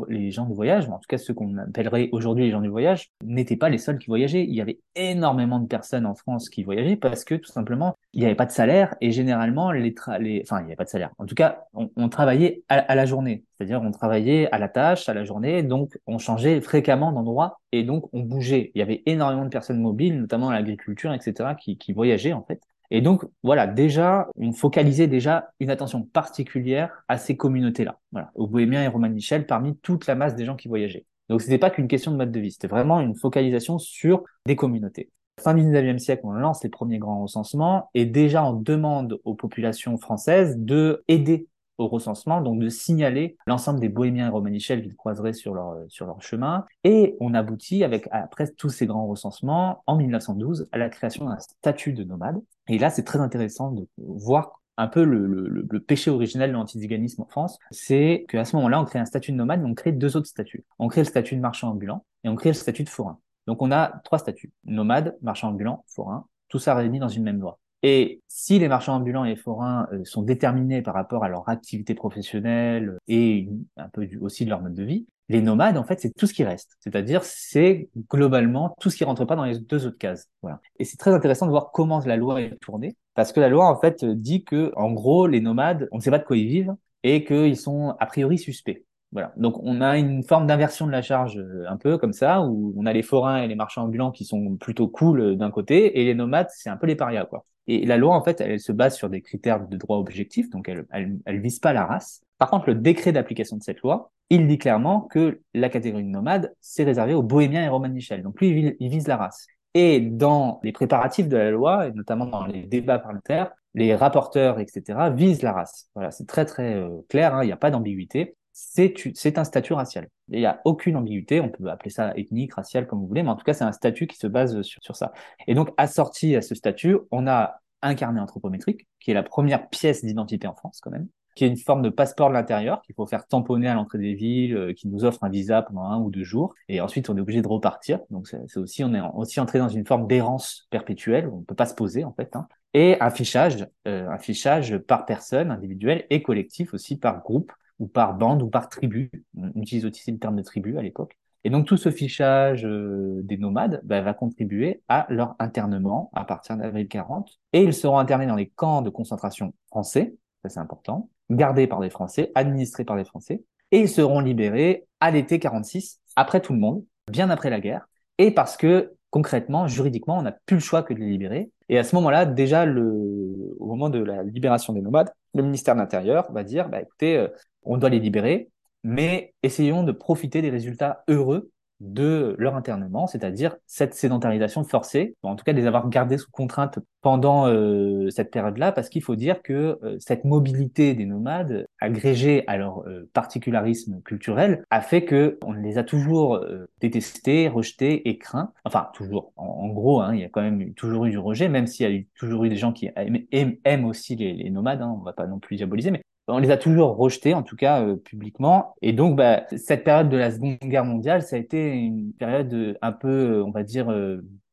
[0.08, 3.10] les gens du voyage, en tout cas ceux qu'on appellerait aujourd'hui les gens du voyage,
[3.22, 4.44] n'étaient pas les les seuls qui voyageaient.
[4.44, 8.20] Il y avait énormément de personnes en France qui voyageaient parce que tout simplement, il
[8.20, 10.42] n'y avait pas de salaire et généralement, les, les...
[10.42, 11.10] enfin, il n'y avait pas de salaire.
[11.18, 13.44] En tout cas, on, travaillait à, la journée.
[13.54, 17.84] C'est-à-dire, on travaillait à la tâche, à la journée, donc on changeait fréquemment d'endroit et
[17.84, 18.72] donc on bougeait.
[18.74, 22.62] Il y avait énormément de personnes mobiles, notamment l'agriculture, etc., qui, voyageaient en fait.
[22.90, 28.46] Et donc, voilà, déjà, on focalisait déjà une attention particulière à ces communautés-là, voilà, aux
[28.46, 31.04] Bohémiens et Romain Michel, parmi toute la masse des gens qui voyageaient.
[31.28, 34.56] Donc, c'était pas qu'une question de mode de vie, c'était vraiment une focalisation sur des
[34.56, 35.10] communautés.
[35.40, 39.34] Fin du 19e siècle, on lance les premiers grands recensements et déjà on demande aux
[39.34, 41.46] populations françaises de aider
[41.78, 46.06] au recensement, donc de signaler l'ensemble des bohémiens et romanichels qu'ils croiseraient sur leur, sur
[46.06, 46.64] leur chemin.
[46.84, 51.38] Et on aboutit, avec après tous ces grands recensements, en 1912, à la création d'un
[51.38, 52.40] statut de nomade.
[52.68, 56.54] Et là, c'est très intéressant de voir un peu le, le, le péché originel de
[56.54, 59.74] l'antiziganisme en France, c'est qu'à ce moment-là, on crée un statut de nomade, mais on
[59.74, 60.64] crée deux autres statuts.
[60.78, 63.18] On crée le statut de marchand ambulant et on crée le statut de forain.
[63.46, 67.40] Donc on a trois statuts nomade, marchand ambulant, forain, tout ça réuni dans une même
[67.40, 67.58] loi.
[67.82, 71.94] Et si les marchands ambulants et forains euh, sont déterminés par rapport à leur activité
[71.94, 76.12] professionnelle et un peu aussi de leur mode de vie, les nomades, en fait, c'est
[76.14, 76.76] tout ce qui reste.
[76.80, 80.28] C'est-à-dire, c'est globalement tout ce qui rentre pas dans les deux autres cases.
[80.42, 80.60] Voilà.
[80.78, 83.66] Et c'est très intéressant de voir comment la loi est tournée, parce que la loi,
[83.68, 86.48] en fait, dit que, en gros, les nomades, on ne sait pas de quoi ils
[86.48, 88.85] vivent et qu'ils sont a priori suspects.
[89.12, 89.32] Voilà.
[89.36, 92.74] Donc on a une forme d'inversion de la charge euh, un peu comme ça, où
[92.76, 96.00] on a les forains et les marchands ambulants qui sont plutôt cool euh, d'un côté,
[96.00, 97.46] et les nomades, c'est un peu les parias, quoi.
[97.68, 100.68] Et la loi, en fait, elle, se base sur des critères de droit objectif, donc
[100.68, 102.22] elle, elle, elle vise pas la race.
[102.38, 106.08] Par contre, le décret d'application de cette loi, il dit clairement que la catégorie de
[106.08, 108.22] nomade, c'est réservé aux bohémiens et Roman Michel.
[108.22, 109.46] Donc lui, il vise la race.
[109.74, 114.58] Et dans les préparatifs de la loi, et notamment dans les débats parlementaires, les rapporteurs,
[114.58, 115.90] etc., visent la race.
[115.94, 118.36] Voilà, c'est très très euh, clair, hein, il n'y a pas d'ambiguïté.
[118.58, 120.08] C'est un statut racial.
[120.28, 123.28] Il n'y a aucune ambiguïté, on peut appeler ça ethnique, racial, comme vous voulez, mais
[123.28, 125.12] en tout cas, c'est un statut qui se base sur, sur ça.
[125.46, 129.68] Et donc, assorti à ce statut, on a un carnet anthropométrique, qui est la première
[129.68, 132.94] pièce d'identité en France, quand même, qui est une forme de passeport de l'intérieur qu'il
[132.94, 136.00] faut faire tamponner à l'entrée des villes, euh, qui nous offre un visa pendant un
[136.00, 138.00] ou deux jours, et ensuite on est obligé de repartir.
[138.08, 141.66] Donc c'est aussi on est aussi entré dans une forme d'errance perpétuelle, on peut pas
[141.66, 142.34] se poser en fait.
[142.34, 142.48] Hein.
[142.72, 147.86] Et un fichage, euh, un fichage par personne individuelle et collectif aussi par groupe ou
[147.86, 149.10] par bande ou par tribu.
[149.36, 151.18] On utilise aussi le terme de tribu à l'époque.
[151.44, 156.24] Et donc tout ce fichage euh, des nomades bah, va contribuer à leur internement à
[156.24, 157.38] partir d'avril 40.
[157.52, 161.80] Et ils seront internés dans les camps de concentration français, ça c'est important, gardés par
[161.80, 166.52] des Français, administrés par des Français, et ils seront libérés à l'été 46, après tout
[166.52, 170.60] le monde, bien après la guerre, et parce que concrètement, juridiquement, on n'a plus le
[170.60, 171.50] choix que de les libérer.
[171.68, 175.74] Et à ce moment-là, déjà, le, au moment de la libération des nomades, le ministère
[175.74, 177.28] de l'Intérieur va dire, bah, écoutez, euh,
[177.66, 178.50] on doit les libérer,
[178.82, 181.50] mais essayons de profiter des résultats heureux
[181.80, 186.30] de leur internement, c'est-à-dire cette sédentarisation forcée, en tout cas de les avoir gardés sous
[186.30, 191.66] contrainte pendant euh, cette période-là, parce qu'il faut dire que euh, cette mobilité des nomades,
[191.78, 196.40] agrégée à leur euh, particularisme culturel, a fait que on les a toujours
[196.80, 198.52] détestés, rejetés et craints.
[198.64, 199.32] Enfin, toujours.
[199.36, 201.98] En, gros, hein, il y a quand même toujours eu du rejet, même s'il y
[201.98, 204.80] a toujours eu des gens qui aiment, aussi les, les nomades.
[204.80, 207.56] Hein, on va pas non plus diaboliser, mais on les a toujours rejetés, en tout
[207.56, 208.74] cas euh, publiquement.
[208.82, 212.52] Et donc, bah, cette période de la Seconde Guerre mondiale, ça a été une période
[212.52, 213.88] euh, un peu, euh, on va dire,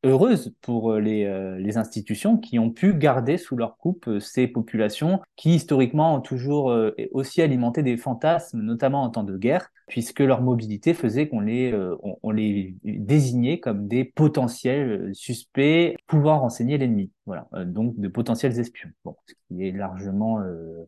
[0.04, 4.20] heureuse pour euh, les, euh, les, institutions qui ont pu garder sous leur coupe euh,
[4.20, 6.74] ces populations qui historiquement ont toujours
[7.12, 11.74] aussi alimenté des fantasmes, notamment en temps de guerre, puisque leur mobilité faisait qu'on les,
[12.22, 17.10] on, les désignait comme des potentiels suspects pouvant renseigner l'ennemi.
[17.26, 18.90] Voilà, donc de potentiels espions.
[19.04, 20.40] Bon, ce qui est largement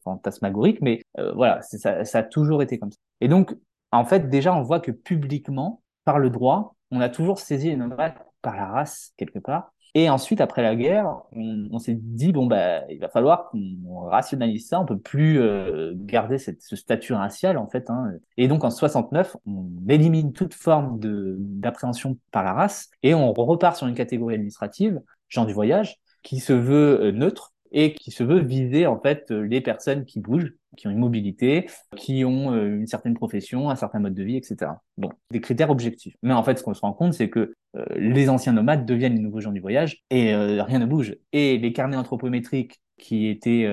[0.04, 1.02] fantasmagorique, mais
[1.34, 2.98] voilà, ça, ça a toujours été comme ça.
[3.20, 3.56] Et donc,
[3.90, 8.14] en fait, déjà, on voit que publiquement, par le droit, on a toujours saisi nomades
[8.46, 9.72] par la race quelque part.
[9.94, 14.68] Et ensuite, après la guerre, on, s'est dit bon bah il va falloir qu'on rationalise
[14.68, 14.78] ça.
[14.78, 17.90] On peut plus euh, garder cette, ce statut racial en fait.
[17.90, 18.12] Hein.
[18.36, 23.76] Et donc en 69, on élimine toute forme d'appréhension par la race et on repart
[23.76, 28.24] sur une catégorie administrative, gens du voyage, qui se veut euh, neutre et qui se
[28.24, 32.52] veut viser en fait euh, les personnes qui bougent, qui ont une mobilité, qui ont
[32.52, 34.72] euh, une certaine profession, un certain mode de vie, etc.
[34.96, 36.16] Bon, des critères objectifs.
[36.22, 39.14] Mais en fait, ce qu'on se rend compte, c'est que euh, les anciens nomades deviennent
[39.14, 41.16] les nouveaux gens du voyage et rien ne bouge.
[41.32, 43.68] Et les carnets anthropométriques qui étaient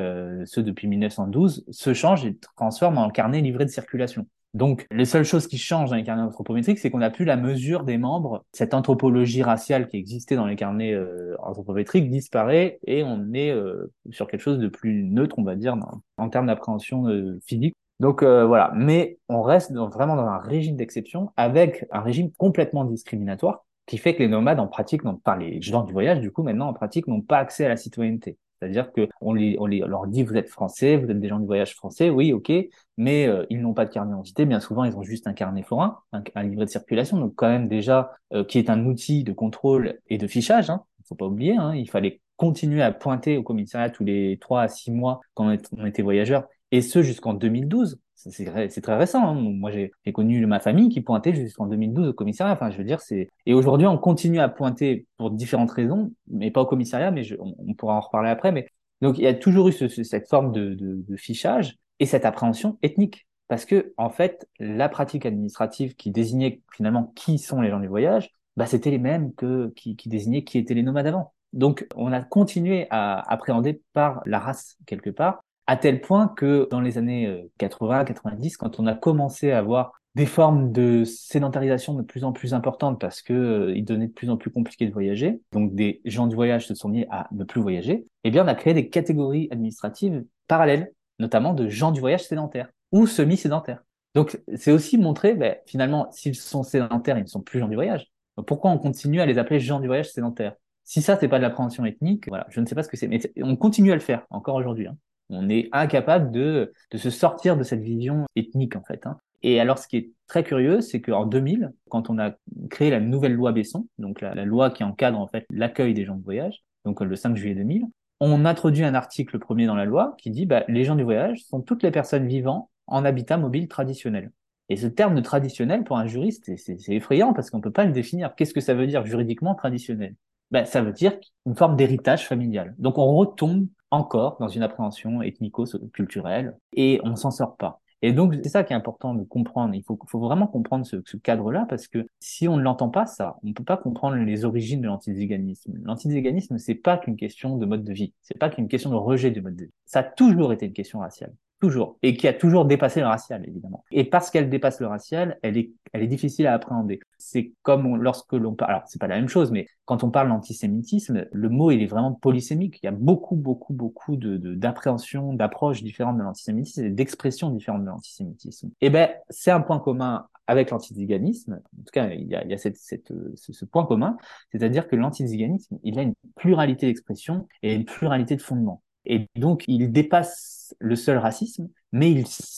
[0.46, 4.28] ceux depuis 1912 se changent et transforment en carnets livrés de circulation.
[4.54, 7.38] Donc, les seules choses qui changent dans les carnets anthropométriques, c'est qu'on n'a plus la
[7.38, 8.46] mesure des membres.
[8.52, 13.92] Cette anthropologie raciale qui existait dans les carnets euh, anthropométriques disparaît et on est euh,
[14.12, 15.76] sur quelque chose de plus neutre, on va dire,
[16.18, 17.76] en termes d'appréhension euh, physique.
[18.00, 23.66] Donc voilà, mais on reste vraiment dans un régime d'exception avec un régime complètement discriminatoire
[23.86, 26.44] qui fait que les nomades en pratique, non pas les gens du voyage, du coup
[26.44, 28.38] maintenant en pratique n'ont pas accès à la citoyenneté.
[28.64, 32.10] C'est-à-dire que on, leur dit vous êtes français, vous êtes des gens du voyage français,
[32.10, 32.52] oui, ok,
[32.98, 34.46] mais euh, ils n'ont pas de carnet d'identité.
[34.46, 37.68] Bien souvent, ils ont juste un carnet forain, un, livret de circulation, donc quand même
[37.68, 40.70] déjà euh, qui est un outil de contrôle et de fichage.
[40.70, 44.62] Hein, faut pas oublier, hein, il fallait continuer à pointer au commissariat tous les trois
[44.62, 48.00] à six mois quand on était voyageur, et ce jusqu'en 2012
[48.32, 49.28] c'est très récent.
[49.28, 49.34] Hein.
[49.34, 52.54] Moi, j'ai connu ma famille qui pointait jusqu'en 2012 au commissariat.
[52.54, 53.30] Enfin, je veux dire, c'est.
[53.46, 57.12] Et aujourd'hui, on continue à pointer pour différentes raisons, mais pas au commissariat.
[57.12, 58.52] Mais on, pourra en reparler après.
[58.52, 58.68] Mais
[59.02, 63.66] donc, il y a toujours eu cette forme de, fichage et cette appréhension ethnique, parce
[63.66, 68.32] que en fait, la pratique administrative qui désignait finalement qui sont les gens du voyage,
[68.58, 71.34] bah, c'était les mêmes que qui, qui désignaient qui étaient les nomades avant.
[71.54, 76.68] Donc, on a continué à appréhender par la race quelque part à tel point que
[76.70, 81.96] dans les années 80-90, euh, quand on a commencé à avoir des formes de sédentarisation
[81.96, 84.86] de plus en plus importantes parce que euh, il devenait de plus en plus compliqué
[84.86, 88.32] de voyager, donc des gens du voyage se sont mis à ne plus voyager, eh
[88.32, 93.08] bien on a créé des catégories administratives parallèles, notamment de gens du voyage sédentaires ou
[93.08, 93.84] semi-sédentaires.
[94.14, 97.76] Donc c'est aussi montrer, ben, finalement, s'ils sont sédentaires, ils ne sont plus gens du
[97.76, 98.12] voyage.
[98.46, 100.54] Pourquoi on continue à les appeler gens du voyage sédentaires?
[100.84, 103.08] Si ça, c'est pas de l'appréhension ethnique, voilà, je ne sais pas ce que c'est,
[103.08, 104.88] mais on continue à le faire encore aujourd'hui.
[104.88, 104.98] Hein.
[105.34, 109.06] On est incapable de, se sortir de cette vision ethnique, en fait.
[109.06, 109.18] Hein.
[109.42, 112.32] Et alors, ce qui est très curieux, c'est qu'en 2000, quand on a
[112.70, 116.16] créé la nouvelle loi Besson, donc la, loi qui encadre en fait l'accueil des gens
[116.16, 117.86] de voyage, donc le 5 juillet 2000,
[118.20, 121.44] on introduit un article premier dans la loi qui dit bah, les gens du voyage
[121.44, 124.32] sont toutes les personnes vivant en habitat mobile traditionnel.
[124.70, 127.84] Et ce terme de traditionnel, pour un juriste, c'est effrayant parce qu'on ne peut pas
[127.84, 128.34] le définir.
[128.36, 130.16] Qu'est-ce que ça veut dire juridiquement traditionnel?
[130.52, 132.76] Ben, Ça veut dire une forme d'héritage familial.
[132.78, 137.80] Donc on retombe encore dans une appréhension ethnico-culturelle et on s'en sort pas.
[138.02, 139.74] Et donc, c'est ça qui est important de comprendre.
[139.76, 143.38] Il faut, vraiment comprendre ce, ce cadre-là parce que si on ne l'entend pas, ça,
[143.44, 145.80] on ne peut pas comprendre les origines de l'antiziganisme.
[145.84, 148.14] L'antiziganisme, c'est pas qu'une question de mode de vie.
[148.22, 149.74] C'est pas qu'une question de rejet du mode de vie.
[149.86, 153.42] Ça a toujours été une question raciale toujours, et qui a toujours dépassé le racial,
[153.48, 153.86] évidemment.
[153.90, 157.00] Et parce qu'elle dépasse le racial, elle est, elle est difficile à appréhender.
[157.18, 160.28] C'est comme lorsque l'on parle, alors c'est pas la même chose, mais quand on parle
[160.28, 162.80] d'antisémitisme, le mot il est vraiment polysémique.
[162.84, 167.84] Il y a beaucoup, beaucoup, beaucoup de d'appréhension, d'approches différentes de l'antisémitisme et d'expressions différentes
[167.84, 168.68] de l'antisémitisme.
[168.82, 171.62] Et eh ben, c'est un point commun avec l'antiziganisme.
[171.80, 174.18] En tout cas, il y a, il y a cette, cette, ce, ce, point commun,
[174.52, 178.84] c'est-à-dire que l'antiziganisme, il a une pluralité d'expressions et une pluralité de fondements.
[179.06, 182.12] Et donc, il dépasse le seul racisme, mais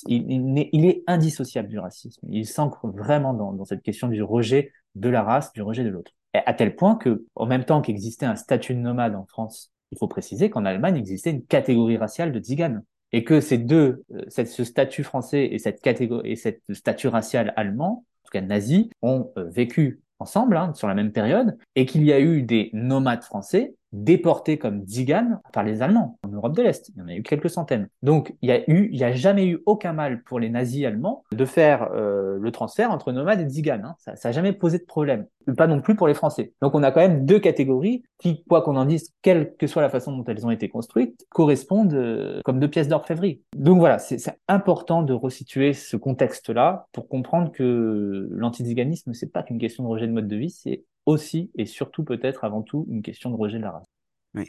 [0.08, 2.26] il, est indissociable du racisme.
[2.30, 6.12] Il s'ancre vraiment dans, cette question du rejet de la race, du rejet de l'autre.
[6.34, 9.98] À tel point que, en même temps qu'existait un statut de nomade en France, il
[9.98, 12.84] faut préciser qu'en Allemagne existait une catégorie raciale de tziganes.
[13.12, 17.54] Et que ces deux, euh, ce statut français et cette catégorie et cette statut racial
[17.56, 21.86] allemand, en tout cas nazi, ont euh, vécu ensemble hein, sur la même période, et
[21.86, 26.62] qu'il y a eu des nomades français déportés comme tziganes par les Allemands Europe de
[26.62, 26.89] l'Est.
[26.89, 27.89] Il y en a eu quelques centaines.
[28.04, 30.86] Donc il y a eu, il y a jamais eu aucun mal pour les nazis
[30.86, 33.86] allemands de faire euh, le transfert entre nomades et tziganes.
[33.86, 33.95] Hein.
[34.00, 35.26] Ça, n'a jamais posé de problème.
[35.58, 36.54] Pas non plus pour les Français.
[36.62, 39.82] Donc on a quand même deux catégories qui, quoi qu'on en dise, quelle que soit
[39.82, 43.41] la façon dont elles ont été construites, correspondent euh, comme deux pièces d'orfèvrerie.
[43.56, 44.17] Donc voilà, c'est
[44.48, 50.08] important de resituer ce contexte-là pour comprendre que l'antiziganisme, c'est pas qu'une question de rejet
[50.08, 53.58] de mode de vie, c'est aussi et surtout peut-être avant tout une question de rejet
[53.58, 53.95] de la race.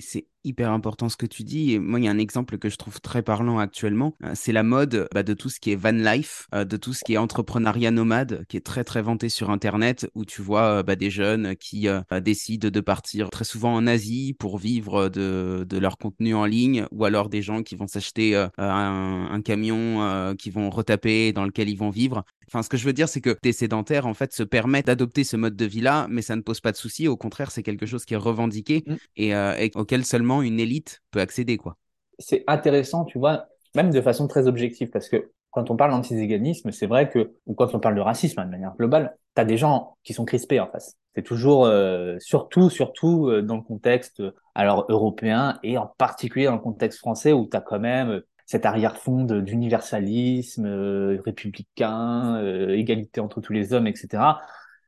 [0.00, 1.72] C'est hyper important ce que tu dis.
[1.72, 4.14] Et moi, il y a un exemple que je trouve très parlant actuellement.
[4.24, 6.92] Euh, c'est la mode bah, de tout ce qui est van life, euh, de tout
[6.92, 10.78] ce qui est entrepreneuriat nomade, qui est très très vanté sur Internet, où tu vois
[10.78, 15.08] euh, bah, des jeunes qui bah, décident de partir très souvent en Asie pour vivre
[15.08, 19.42] de, de leur contenu en ligne, ou alors des gens qui vont s'acheter un, un,
[19.42, 22.24] camion qui vont retaper, dans lequel ils vont vivre.
[22.48, 25.24] Enfin, ce que je veux dire, c'est que des sédentaires, en fait, se permettent d'adopter
[25.24, 27.08] ce mode de vie-là, mais ça ne pose pas de souci.
[27.08, 28.94] Au contraire, c'est quelque chose qui est revendiqué mmh.
[29.16, 31.76] et, et auquel seulement une élite peut accéder, quoi.
[32.18, 36.70] C'est intéressant, tu vois, même de façon très objective, parce que quand on parle d'antiséganisme,
[36.70, 39.44] c'est vrai que, ou quand on parle de racisme hein, de manière globale, tu as
[39.46, 40.96] des gens qui sont crispés en face.
[41.14, 44.22] C'est toujours, euh, surtout, surtout euh, dans le contexte
[44.54, 48.64] alors européen et en particulier dans le contexte français où tu as quand même cet
[48.64, 54.22] arrière-fond d'universalisme euh, républicain, égalité entre tous les hommes, etc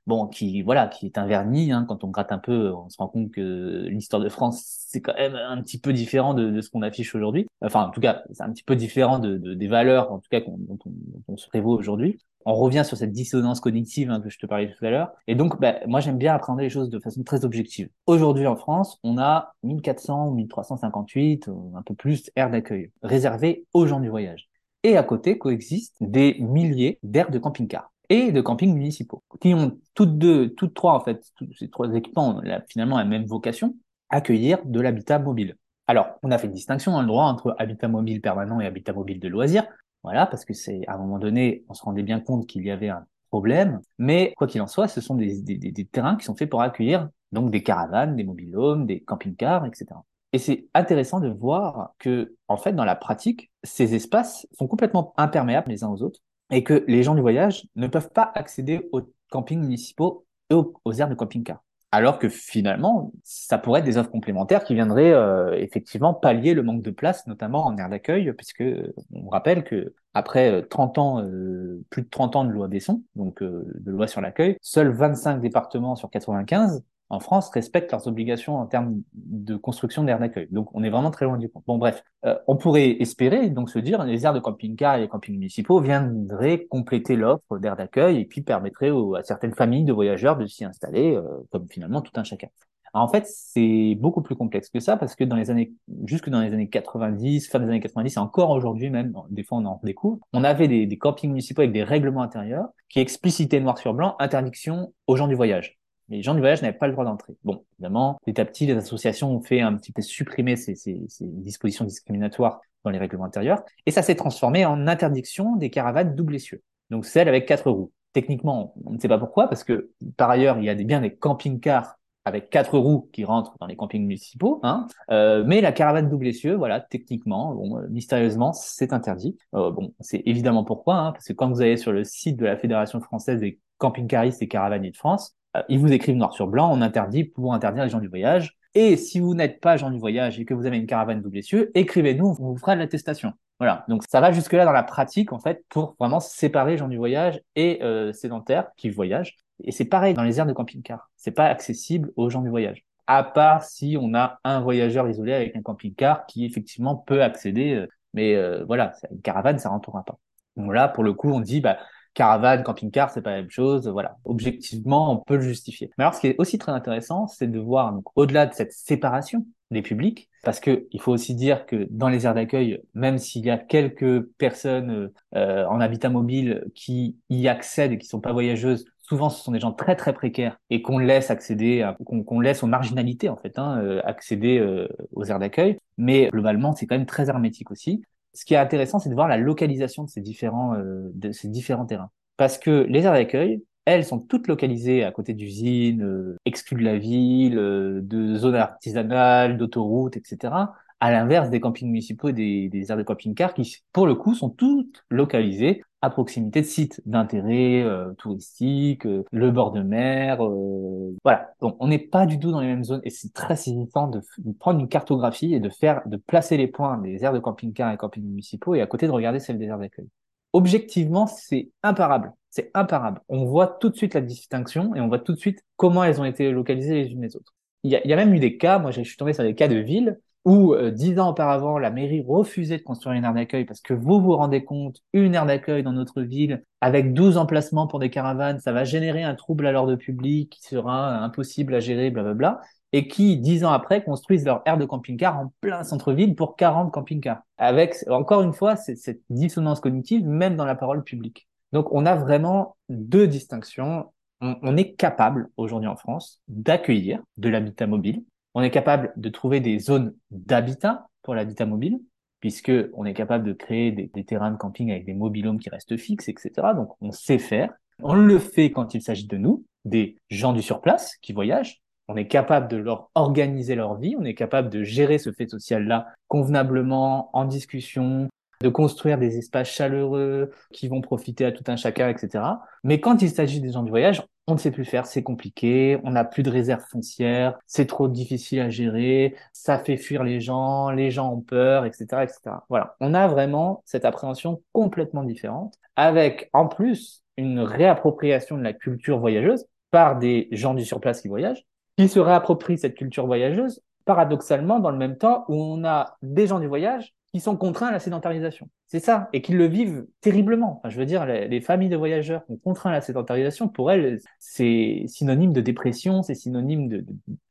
[0.08, 1.70] bon, qui voilà, qui est un vernis.
[1.70, 5.00] Hein, quand on gratte un peu, on se rend compte que l'histoire de France, c'est
[5.00, 7.46] quand même un petit peu différent de, ce qu'on affiche aujourd'hui.
[7.60, 10.28] Enfin, en tout cas, c'est un petit peu différent de, de des valeurs, en tout
[10.30, 12.18] cas, dont, on, dont on se prévaut aujourd'hui.
[12.46, 15.12] On revient sur cette dissonance cognitive hein, que je te parlais tout à l'heure.
[15.26, 17.90] Et donc, bah, moi, j'aime bien appréhender les choses de façon très objective.
[18.06, 23.86] Aujourd'hui, en France, on a 1400 ou 1358, un peu plus, aires d'accueil réservées aux
[23.86, 24.48] gens du voyage.
[24.84, 29.78] Et à côté coexistent des milliers d'aires de camping-car et de campings municipaux, qui ont
[29.94, 31.22] toutes deux, toutes trois, en fait,
[31.58, 33.76] ces trois équipements ont finalement la même vocation,
[34.08, 35.56] accueillir de l'habitat mobile.
[35.86, 38.92] Alors, on a fait une distinction dans le droit entre habitat mobile permanent et habitat
[38.92, 39.66] mobile de loisirs.
[40.02, 42.70] Voilà, parce que c'est, à un moment donné, on se rendait bien compte qu'il y
[42.70, 43.80] avait un problème.
[43.98, 47.50] Mais, quoi qu'il en soit, ce sont des, terrains qui sont faits pour accueillir donc
[47.50, 49.86] des caravanes, des mobilhomes, des camping-cars, etc.
[50.32, 55.14] Et c'est intéressant de voir que, en fait, dans la pratique, ces espaces sont complètement
[55.16, 58.88] imperméables les uns aux autres et que les gens du voyage ne peuvent pas accéder
[58.92, 61.62] aux campings municipaux et aux, aires de camping-car.
[61.90, 66.62] Alors que finalement, ça pourrait être des offres complémentaires qui viendraient euh, effectivement pallier le
[66.62, 68.64] manque de place, notamment en aire d'accueil, puisque
[69.12, 73.02] on rappelle que après 30 euh, ans, euh, plus de 30 ans de loi Besson,
[73.16, 78.58] donc de loi sur l'accueil, seuls 25 départements sur 95 en France respectent leurs obligations
[78.58, 80.48] en termes de construction d'aires d'accueil.
[80.50, 81.64] Donc on est vraiment très loin du compte.
[81.66, 85.08] Bon bref, euh, on pourrait espérer donc se dire les aires de camping-car et les
[85.08, 90.36] campings municipaux viendraient compléter l'offre d'aires d'accueil et puis permettraient à certaines familles de voyageurs
[90.36, 92.48] de s'y installer euh, comme finalement tout un chacun.
[92.92, 95.72] en fait, c'est beaucoup plus complexe que ça parce que dans les années,
[96.04, 99.58] jusque dans les années 90, fin des années 90 et encore aujourd'hui même, des fois
[99.58, 103.60] on en découvre, on avait des, des campings municipaux avec des règlements intérieurs qui explicitaient
[103.60, 105.77] noir sur blanc interdiction aux gens du voyage
[106.08, 107.34] les gens du voyage n'avaient pas le droit d'entrer.
[107.44, 111.04] Bon, évidemment, petit à petit, les associations ont fait un petit peu supprimer ces, ces,
[111.08, 116.14] ces dispositions discriminatoires dans les règlements intérieurs, et ça s'est transformé en interdiction des caravanes
[116.14, 116.62] double essieu.
[116.90, 117.92] donc celle avec quatre roues.
[118.12, 121.00] Techniquement, on ne sait pas pourquoi, parce que par ailleurs, il y a des, bien
[121.00, 124.86] des camping-cars avec quatre roues qui rentrent dans les campings municipaux, hein.
[125.10, 129.36] Euh, mais la caravane double essieu, voilà, techniquement, bon, mystérieusement, c'est interdit.
[129.54, 132.44] Euh, bon, c'est évidemment pourquoi, hein, parce que quand vous allez sur le site de
[132.44, 135.36] la Fédération française des camping-caristes et caravaniers de France,
[135.68, 138.56] ils vous écrivent noir sur blanc, on interdit pour interdire les gens du voyage.
[138.74, 141.38] Et si vous n'êtes pas gens du voyage et que vous avez une caravane double
[141.38, 143.32] essieu, écrivez-nous, on vous fera de l'attestation.
[143.58, 143.84] Voilà.
[143.88, 146.96] Donc ça va jusque là dans la pratique en fait pour vraiment séparer gens du
[146.96, 147.80] voyage et
[148.12, 149.36] sédentaires qui voyagent.
[149.64, 151.10] Et c'est pareil dans les aires de camping-car.
[151.16, 152.84] C'est pas accessible aux gens du voyage.
[153.06, 157.74] À part si on a un voyageur isolé avec un camping-car qui effectivement peut accéder.
[157.74, 160.18] Euh, mais euh, voilà, une caravane, ça rentrera pas.
[160.56, 161.78] Donc là, pour le coup, on dit, bah,
[162.18, 163.86] caravane, camping-car, c'est pas la même chose.
[163.88, 164.16] Voilà.
[164.24, 165.90] Objectivement, on peut le justifier.
[165.96, 169.46] Mais alors, ce qui est aussi très intéressant, c'est de voir, au-delà de cette séparation
[169.70, 173.44] des publics, parce que il faut aussi dire que dans les aires d'accueil, même s'il
[173.44, 178.32] y a quelques personnes euh, en habitat mobile qui y accèdent et qui sont pas
[178.32, 182.62] voyageuses, souvent ce sont des gens très très précaires et qu'on laisse accéder, qu'on laisse
[182.64, 185.78] aux marginalités en fait, hein, euh, accéder euh, aux aires d'accueil.
[185.98, 188.02] Mais globalement, c'est quand même très hermétique aussi.
[188.38, 191.48] Ce qui est intéressant, c'est de voir la localisation de ces différents euh, de ces
[191.48, 196.76] différents terrains, parce que les aires d'accueil, elles sont toutes localisées à côté d'usines, exclues
[196.76, 200.52] de la ville, de zones artisanales, d'autoroutes, etc
[201.00, 204.34] à l'inverse des campings municipaux et des, des aires de camping-car qui, pour le coup,
[204.34, 210.44] sont toutes localisées à proximité de sites d'intérêt euh, touristique, euh, le bord de mer.
[210.44, 211.50] Euh, voilà.
[211.60, 214.20] Donc, on n'est pas du tout dans les mêmes zones et c'est très significant de,
[214.58, 217.96] prendre une cartographie et de faire, de placer les points des aires de camping-car et
[217.96, 220.08] campings municipaux et à côté de regarder celles des aires d'accueil.
[220.52, 222.32] Objectivement, c'est imparable.
[222.50, 223.20] C'est imparable.
[223.28, 226.20] On voit tout de suite la distinction et on voit tout de suite comment elles
[226.20, 227.54] ont été localisées les unes les autres.
[227.82, 229.54] Il y a, y a même eu des cas, moi je suis tombé sur des
[229.54, 233.34] cas de villes où euh, dix ans auparavant, la mairie refusait de construire une aire
[233.34, 237.36] d'accueil parce que vous vous rendez compte, une aire d'accueil dans notre ville avec 12
[237.36, 241.74] emplacements pour des caravanes, ça va générer un trouble à l'ordre public qui sera impossible
[241.74, 242.60] à gérer, blablabla,
[242.92, 246.90] et qui, dix ans après, construisent leur aire de camping-car en plein centre-ville pour 40
[246.90, 247.42] camping-cars.
[247.58, 251.48] Avec, encore une fois, cette dissonance cognitive, même dans la parole publique.
[251.72, 254.10] Donc, on a vraiment deux distinctions.
[254.40, 258.22] on est capable, aujourd'hui en France, d'accueillir de l'habitat mobile,
[258.54, 262.00] on est capable de trouver des zones d'habitat pour l'habitat mobile,
[262.40, 265.96] puisque on est capable de créer des, terrains de camping avec des mobilhomes qui restent
[265.96, 266.50] fixes, etc.
[266.74, 267.72] Donc, on sait faire.
[268.02, 271.80] On le fait quand il s'agit de nous, des gens du surplace qui voyagent.
[272.06, 274.16] On est capable de leur organiser leur vie.
[274.18, 278.28] On est capable de gérer ce fait social-là convenablement, en discussion,
[278.62, 282.44] de construire des espaces chaleureux qui vont profiter à tout un chacun, etc.
[282.82, 286.00] Mais quand il s'agit des gens du voyage, on ne sait plus faire, c'est compliqué,
[286.04, 290.40] on n'a plus de réserve foncière, c'est trop difficile à gérer, ça fait fuir les
[290.40, 292.40] gens, les gens ont peur, etc., etc.
[292.70, 298.72] Voilà, on a vraiment cette appréhension complètement différente, avec en plus une réappropriation de la
[298.72, 301.66] culture voyageuse par des gens du surplace qui voyagent,
[301.98, 306.46] qui se réapproprient cette culture voyageuse, paradoxalement dans le même temps où on a des
[306.46, 308.68] gens du voyage qui sont contraints à la sédentarisation.
[308.86, 310.80] C'est ça, et qui le vivent terriblement.
[310.88, 314.20] Je veux dire, les, familles de voyageurs qui sont contraints à la sédentarisation, pour elles,
[314.38, 317.04] c'est synonyme de dépression, c'est synonyme de,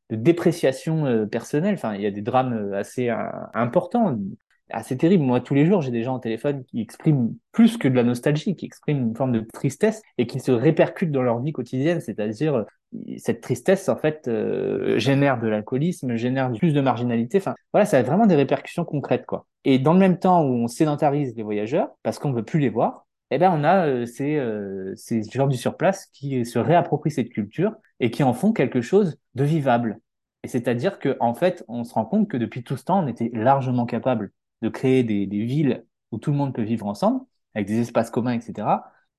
[0.10, 1.76] dépréciation euh, personnelle.
[1.76, 3.18] Enfin, il y a des drames euh, assez euh,
[3.54, 4.18] importants
[4.70, 5.24] assez terrible.
[5.24, 8.04] Moi, tous les jours, j'ai des gens au téléphone qui expriment plus que de la
[8.04, 12.02] nostalgie, qui expriment une forme de tristesse et qui se répercutent dans leur vie quotidienne.
[12.02, 12.66] C'est-à-dire,
[13.18, 17.38] cette tristesse, en fait, euh, génère de l'alcoolisme, génère plus de marginalité.
[17.38, 19.46] Enfin, voilà, ça a vraiment des répercussions concrètes, quoi.
[19.66, 22.60] Et dans le même temps où on sédentarise les voyageurs, parce qu'on ne veut plus
[22.60, 26.60] les voir, eh ben, on a euh, ces, euh, ces gens du surplace qui se
[26.60, 30.00] réapproprient cette culture et qui en font quelque chose de vivable.
[30.44, 33.08] Et c'est-à-dire que, en fait, on se rend compte que depuis tout ce temps, on
[33.08, 34.32] était largement capable
[34.62, 37.22] de créer des, villes où tout le monde peut vivre ensemble,
[37.54, 38.68] avec des espaces communs, etc.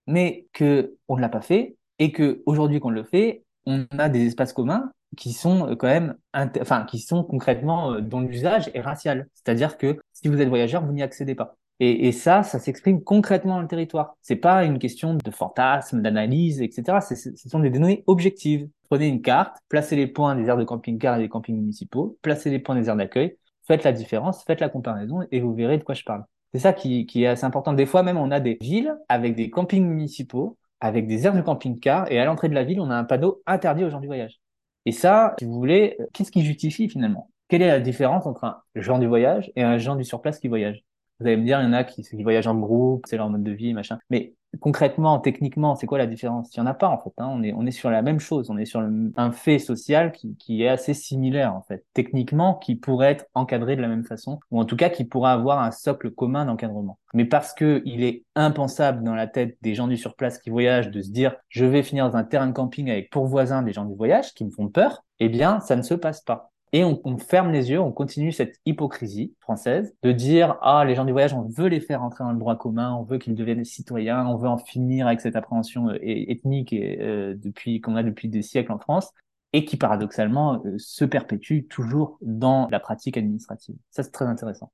[0.06, 4.08] Mais que on ne l'a pas fait et que aujourd'hui qu'on le fait, on a
[4.08, 6.16] des espaces communs qui sont euh, quand même,
[6.60, 9.28] enfin, qui sont concrètement euh, dont l'usage est racial.
[9.34, 11.56] C'est-à-dire que si vous êtes voyageur, vous n'y accédez pas.
[11.80, 14.16] Et, et ça, ça s'exprime concrètement dans le territoire.
[14.20, 16.98] C'est pas une question de fantasme, d'analyse, etc.
[17.00, 18.68] ce sont des données objectives.
[18.88, 22.50] Prenez une carte, placez les points des aires de camping-car et des campings municipaux, placez
[22.50, 23.36] les points des aires d'accueil,
[23.68, 26.24] Faites la différence, faites la comparaison et vous verrez de quoi je parle.
[26.52, 27.74] C'est ça qui, est assez important.
[27.74, 31.42] Des fois même, on a des villes avec des campings municipaux, avec des aires de
[31.42, 34.06] camping-car, et à l'entrée de la ville, on a un panneau interdit aux gens du
[34.06, 34.40] voyage.
[34.86, 37.30] Et ça, si vous voulez, qu'est-ce qui justifie finalement?
[37.48, 40.48] Quelle est la différence entre un gens du voyage et un gens du surplace qui
[40.48, 40.82] voyage?
[41.20, 43.28] Vous allez me dire, il y en a qui, qui voyagent en groupe, c'est leur
[43.28, 43.98] mode de vie, machin.
[44.08, 46.54] Mais concrètement, techniquement, c'est quoi la différence?
[46.54, 47.12] Il n'y en a pas en fait.
[47.18, 47.28] Hein.
[47.30, 48.50] On, est, on est sur la même chose.
[48.50, 48.80] On est sur
[49.16, 51.84] un fait social qui, qui est assez similaire en fait.
[51.94, 55.30] Techniquement, qui pourrait être encadré de la même façon, ou en tout cas qui pourrait
[55.30, 56.98] avoir un socle commun d'encadrement.
[57.14, 60.90] Mais parce que il est impensable dans la tête des gens du surplace qui voyagent
[60.90, 63.72] de se dire je vais finir dans un terrain de camping avec pour voisins des
[63.72, 66.50] gens du voyage qui me font peur, eh bien ça ne se passe pas.
[66.72, 70.94] Et on, on, ferme les yeux, on continue cette hypocrisie française de dire ah les
[70.94, 73.34] gens du voyage on veut les faire entrer dans le droit commun, on veut qu'ils
[73.34, 77.96] deviennent citoyens, on veut en finir avec cette appréhension euh, ethnique et, euh, depuis qu'on
[77.96, 79.12] a depuis des siècles en France
[79.52, 83.76] et qui paradoxalement euh, se perpétue toujours dans la pratique administrative.
[83.90, 84.70] Ça c'est très intéressant.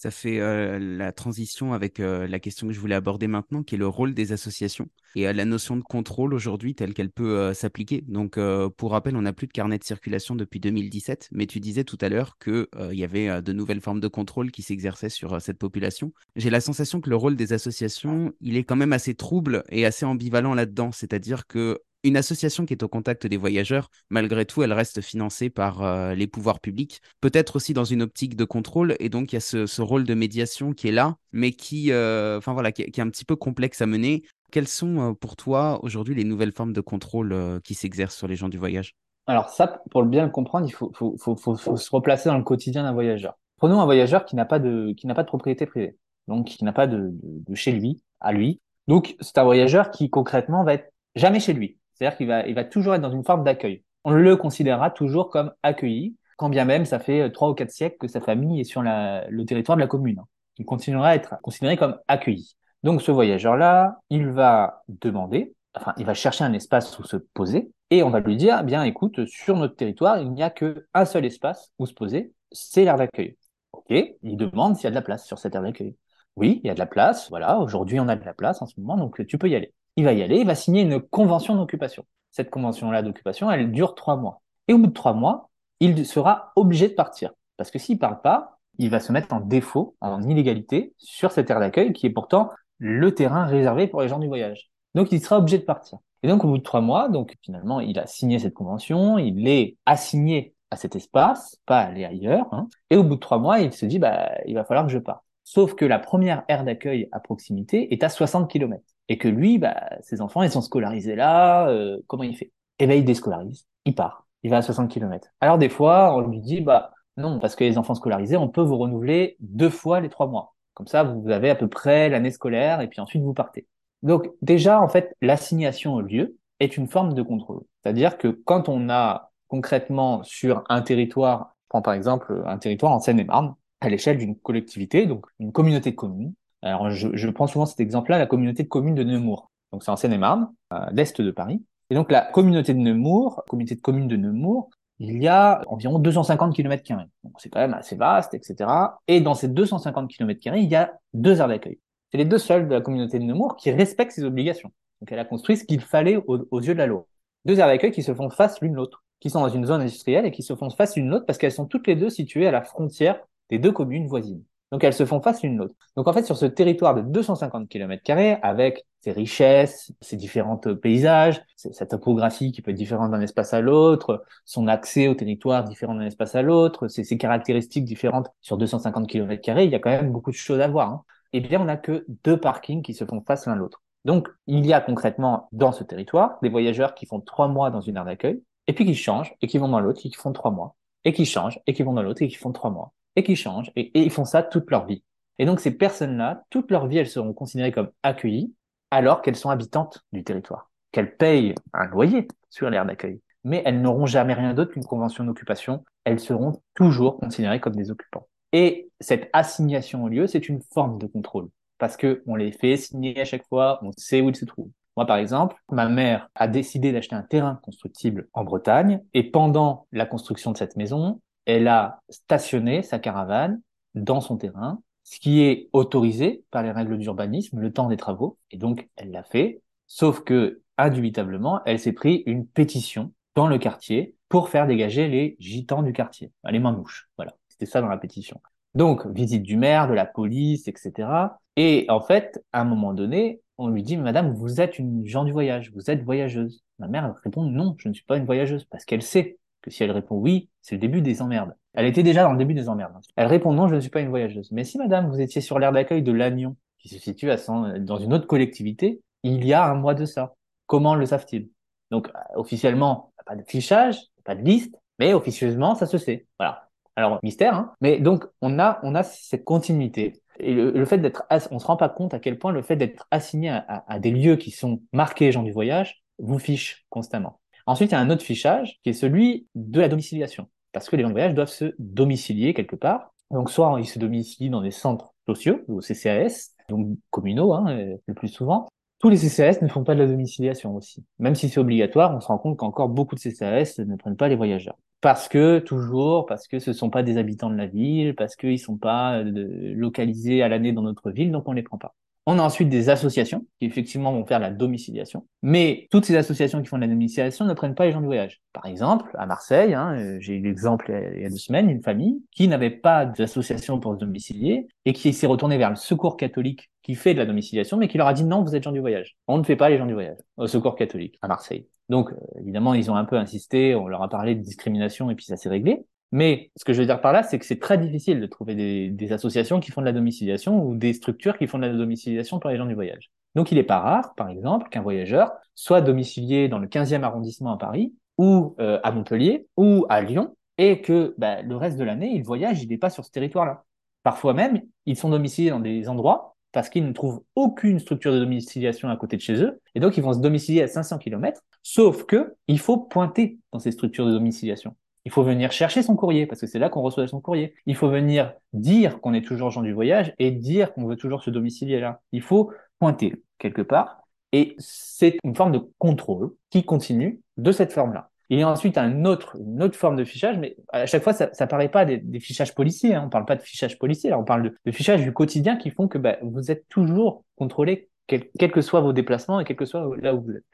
[0.00, 3.74] Ça fait euh, la transition avec euh, la question que je voulais aborder maintenant, qui
[3.74, 7.52] est le rôle des associations et euh, la notion de contrôle aujourd'hui telle qu'elle peut
[7.52, 8.02] s'appliquer.
[8.08, 8.38] Donc,
[8.78, 11.98] pour rappel, on n'a plus de carnet de circulation depuis 2017, mais tu disais tout
[12.00, 16.14] à l'heure qu'il y avait de nouvelles formes de contrôle qui s'exerçaient sur cette population.
[16.34, 19.84] J'ai la sensation que le rôle des associations, il est quand même assez trouble et
[19.84, 20.92] assez ambivalent là-dedans.
[20.92, 25.50] C'est-à-dire que une association qui est au contact des voyageurs, malgré tout, elle reste financée
[25.50, 29.36] par euh, les pouvoirs publics, peut-être aussi dans une optique de contrôle, et donc il
[29.36, 33.00] y a ce, rôle de médiation qui est là, mais qui, euh, voilà, qui, est
[33.00, 34.22] un petit peu complexe à mener.
[34.50, 38.36] Quelles sont euh, pour toi aujourd'hui les nouvelles formes de contrôle qui s'exercent sur les
[38.36, 38.94] gens du voyage?
[39.26, 43.38] Alors ça, pour bien le comprendre, il faut, se replacer dans le quotidien d'un voyageur.
[43.58, 45.96] Prenons un voyageur qui n'a pas de, qui n'a pas de propriété privée,
[46.26, 48.60] donc qui n'a pas de, de chez lui, à lui.
[48.88, 52.94] Donc c'est un voyageur qui concrètement va être jamais chez lui c'est-à-dire qu'il va, toujours
[52.94, 53.84] être dans une forme d'accueil.
[54.04, 57.70] On le considérera toujours comme accueilli, quand bien même ça fait euh, trois ou quatre
[57.70, 60.22] siècles que sa famille est sur le territoire de la commune.
[60.56, 62.56] Il continuera à être considéré comme accueilli.
[62.82, 67.70] Donc ce voyageur-là, il va demander, enfin, il va chercher un espace où se poser,
[67.90, 71.26] et on va lui dire, bien, écoute, sur notre territoire, il n'y a qu'un seul
[71.26, 73.36] espace où se poser, c'est l'aire d'accueil.
[73.72, 75.96] Ok, il demande s'il y a de la place sur cette aire d'accueil.
[76.36, 77.28] Oui, il y a de la place.
[77.28, 79.74] Voilà, aujourd'hui on a de la place en ce moment, donc tu peux y aller
[79.96, 82.04] il va y aller, il va signer une convention d'occupation.
[82.30, 84.42] Cette convention-là d'occupation, elle dure trois mois.
[84.68, 87.32] Et au bout de trois mois, il sera obligé de partir.
[87.56, 91.32] Parce que s'il ne parle pas, il va se mettre en défaut, en illégalité, sur
[91.32, 94.70] cette aire d'accueil qui est pourtant le terrain réservé pour les gens du voyage.
[94.94, 95.98] Donc il sera obligé de partir.
[96.22, 99.46] Et donc au bout de trois mois, donc finalement, il a signé cette convention, il
[99.48, 102.46] est assigné à cet espace, pas aller ailleurs.
[102.52, 102.68] Hein.
[102.90, 104.98] Et au bout de trois mois, il se dit, bah, il va falloir que je
[104.98, 105.24] parte.
[105.44, 109.58] Sauf que la première aire d'accueil à proximité est à 60 km et que lui,
[109.58, 112.52] bah, ses enfants, ils sont scolarisés là, euh, comment il fait?
[112.78, 115.28] Eh ben, il déscolarise, il part, il va à 60 km.
[115.40, 118.62] Alors des fois, on lui dit, bah non, parce que les enfants scolarisés, on peut
[118.62, 120.54] vous renouveler deux fois les trois mois.
[120.74, 123.66] Comme ça, vous avez à peu près l'année scolaire et puis ensuite vous partez.
[124.04, 127.62] Donc déjà, en fait, l'assignation au lieu est une forme de contrôle.
[127.82, 133.00] C'est-à-dire que quand on a concrètement sur un territoire, prends par exemple un territoire en
[133.00, 136.32] Seine-et-Marne, à l'échelle d'une collectivité, donc une communauté de communes,
[136.62, 139.50] alors, je, je prends souvent cet exemple-là, la communauté de communes de Nemours.
[139.72, 141.62] Donc, c'est en Seine-et-Marne, à l'est de Paris.
[141.90, 145.98] Et donc, la communauté de Nemours, communauté de communes de Nemours, il y a environ
[145.98, 146.82] 250 km.
[147.24, 148.70] Donc, c'est quand même assez vaste, etc.
[149.08, 151.78] Et dans ces 250 km il y a deux aires d'accueil.
[152.10, 154.70] C'est les deux seuls de la communauté de Nemours qui respectent ses obligations.
[155.00, 157.06] Donc, elle a construit ce qu'il fallait aux, yeux de la loi.
[157.46, 160.26] Deux aires d'accueil qui se font face l'une l'autre, qui sont dans une zone industrielle
[160.26, 162.50] et qui se font face l'une l'autre parce qu'elles sont toutes les deux situées à
[162.50, 164.44] la frontière des deux communes voisines.
[164.70, 165.74] Donc elles se font face l'une l'autre.
[165.96, 168.02] Donc en fait, sur ce territoire de 250 km
[168.42, 173.60] avec ses richesses, ses différents paysages, sa topographie qui peut être différente d'un espace à
[173.60, 178.58] l'autre, son accès au territoire différent d'un espace à l'autre, ses, ses, caractéristiques différentes sur
[178.58, 180.90] 250 km il y a quand même beaucoup de choses à voir.
[180.90, 181.04] Hein.
[181.32, 183.82] Eh bien, on n'a que deux parkings qui se font face l'un l'autre.
[184.04, 187.80] Donc, il y a concrètement dans ce territoire des voyageurs qui font trois mois dans
[187.80, 190.32] une aire d'accueil, et puis qui changent, et qui vont dans l'autre, et qui font
[190.32, 192.92] trois mois, et qui changent, et qui vont dans l'autre, et qui font trois mois
[193.20, 195.02] et qui changent, et, ils font ça toute leur vie.
[195.38, 198.54] Et donc ces personnes-là, toute leur vie, elles seront considérées comme accueillies
[198.90, 203.20] alors qu'elles sont habitantes du territoire, qu'elles payent un loyer sur l'aire d'accueil.
[203.44, 205.84] Mais elles n'auront jamais rien d'autre qu'une convention d'occupation.
[206.04, 208.26] Elles seront toujours considérées comme des occupants.
[208.52, 211.48] Et cette assignation au lieu, c'est une forme de contrôle
[211.78, 214.70] parce que on les fait signer à chaque fois, on sait où ils se trouvent.
[214.96, 219.86] Moi, par exemple, ma mère a décidé d'acheter un terrain constructible en Bretagne et pendant
[219.92, 223.60] la construction de cette maison, elle a stationné sa caravane
[223.94, 228.38] dans son terrain, ce qui est autorisé par les règles d'urbanisme le temps des travaux,
[228.50, 233.58] et donc elle l'a fait, sauf que, indubitablement, elle s'est pris une pétition dans le
[233.58, 237.98] quartier pour faire dégager les gitans du quartier, les manouches, voilà, c'était ça dans la
[237.98, 238.40] pétition.
[238.74, 241.08] Donc, visite du maire, de la police, etc.
[241.56, 245.24] Et en fait, à un moment donné, on lui dit, Madame, vous êtes une gens
[245.24, 246.62] du voyage, vous êtes voyageuse.
[246.78, 249.82] Ma mère répond, non, je ne suis pas une voyageuse, parce qu'elle sait que si
[249.82, 251.54] elle répond oui, c'est le début des emmerdes.
[251.74, 252.94] Elle était déjà dans le début des emmerdes.
[253.16, 254.50] Elle répond non, je ne suis pas une voyageuse.
[254.52, 257.36] Mais si madame, vous étiez sur l'aire d'accueil de Lannion, qui se situe à
[257.78, 260.34] dans une autre collectivité, il y a un mois de ça.
[260.66, 261.50] Comment le savent-ils?
[261.90, 266.26] Donc, euh, officiellement, pas de fichage, pas de liste, mais officieusement, ça se sait.
[266.38, 266.68] Voilà.
[266.96, 270.22] Alors, mystère, hein mais donc, on a, on a cette continuité.
[270.38, 273.06] Et le, fait d'être, on se rend pas compte à quel point le fait d'être
[273.10, 277.39] assigné à, à, des lieux qui sont marqués gens du voyage vous fiche constamment.
[277.70, 280.48] Ensuite, il y a un autre fichage qui est celui de la domiciliation.
[280.72, 283.14] Parce que les gens du voyage doivent se domicilier quelque part.
[283.30, 287.96] Donc, soit ils se domicilient dans des centres sociaux, ou CCAS, donc communaux, hein, euh,
[288.06, 288.66] le plus souvent,
[288.98, 291.04] tous les CCAS ne font pas de la domiciliation aussi.
[291.20, 294.26] Même si c'est obligatoire, on se rend compte qu'encore beaucoup de CCAS ne prennent pas
[294.26, 294.76] les voyageurs.
[295.00, 298.34] Parce que, toujours, parce que ce ne sont pas des habitants de la ville, parce
[298.34, 301.62] qu'ils ne sont pas euh, localisés à l'année dans notre ville, donc on ne les
[301.62, 301.94] prend pas.
[302.26, 306.60] On a ensuite des associations qui effectivement vont faire la domiciliation, mais toutes ces associations
[306.60, 308.40] qui font de la domiciliation ne prennent pas les gens du voyage.
[308.52, 311.82] Par exemple, à Marseille, hein, euh, j'ai eu l'exemple il y a deux semaines, une
[311.82, 316.16] famille qui n'avait pas d'association pour se domicilier et qui s'est retournée vers le Secours
[316.16, 318.72] catholique qui fait de la domiciliation, mais qui leur a dit non, vous êtes gens
[318.72, 319.16] du voyage.
[319.26, 321.66] On ne fait pas les gens du voyage au Secours catholique à Marseille.
[321.88, 325.14] Donc, euh, évidemment, ils ont un peu insisté, on leur a parlé de discrimination et
[325.14, 325.84] puis ça s'est réglé.
[326.12, 328.90] Mais ce que je veux dire par là, c'est que c'est très difficile de trouver
[328.90, 332.38] des, associations qui font de la domiciliation ou des structures qui font de la domiciliation
[332.40, 333.10] pour les gens du voyage.
[333.34, 337.52] Donc il n'est pas rare, par exemple, qu'un voyageur soit domicilié dans le 15e arrondissement
[337.52, 341.84] à Paris ou euh, à Montpellier ou à Lyon et que bah, le reste de
[341.84, 343.64] l'année, il voyage, il n'est pas sur ce territoire-là.
[344.02, 348.18] Parfois même, ils sont domiciliés dans des endroits parce qu'ils ne trouvent aucune structure de
[348.18, 351.42] domiciliation à côté de chez eux, et donc ils vont se domicilier à 500 km,
[351.62, 354.74] sauf que il faut pointer dans ces structures de domiciliation.
[355.04, 357.54] Il faut venir chercher son courrier, parce que c'est là qu'on reçoit son courrier.
[357.66, 361.22] Il faut venir dire qu'on est toujours gens du voyage et dire qu'on veut toujours
[361.22, 362.00] se domicilier là.
[362.12, 364.02] Il faut pointer quelque part.
[364.32, 368.10] Et c'est une forme de contrôle qui continue de cette forme-là.
[368.28, 371.12] Il y a ensuite un autre, une autre forme de fichage, mais à chaque fois,
[371.12, 372.94] ça ne paraît pas des, fichages policiers.
[372.94, 373.00] Hein.
[373.02, 375.56] On ne parle pas de fichage policier, là, on parle de, de fichage du quotidien
[375.56, 379.56] qui font que bah, vous êtes toujours contrôlé, quels que soient vos déplacements et quel
[379.56, 380.44] que soit là où vous êtes.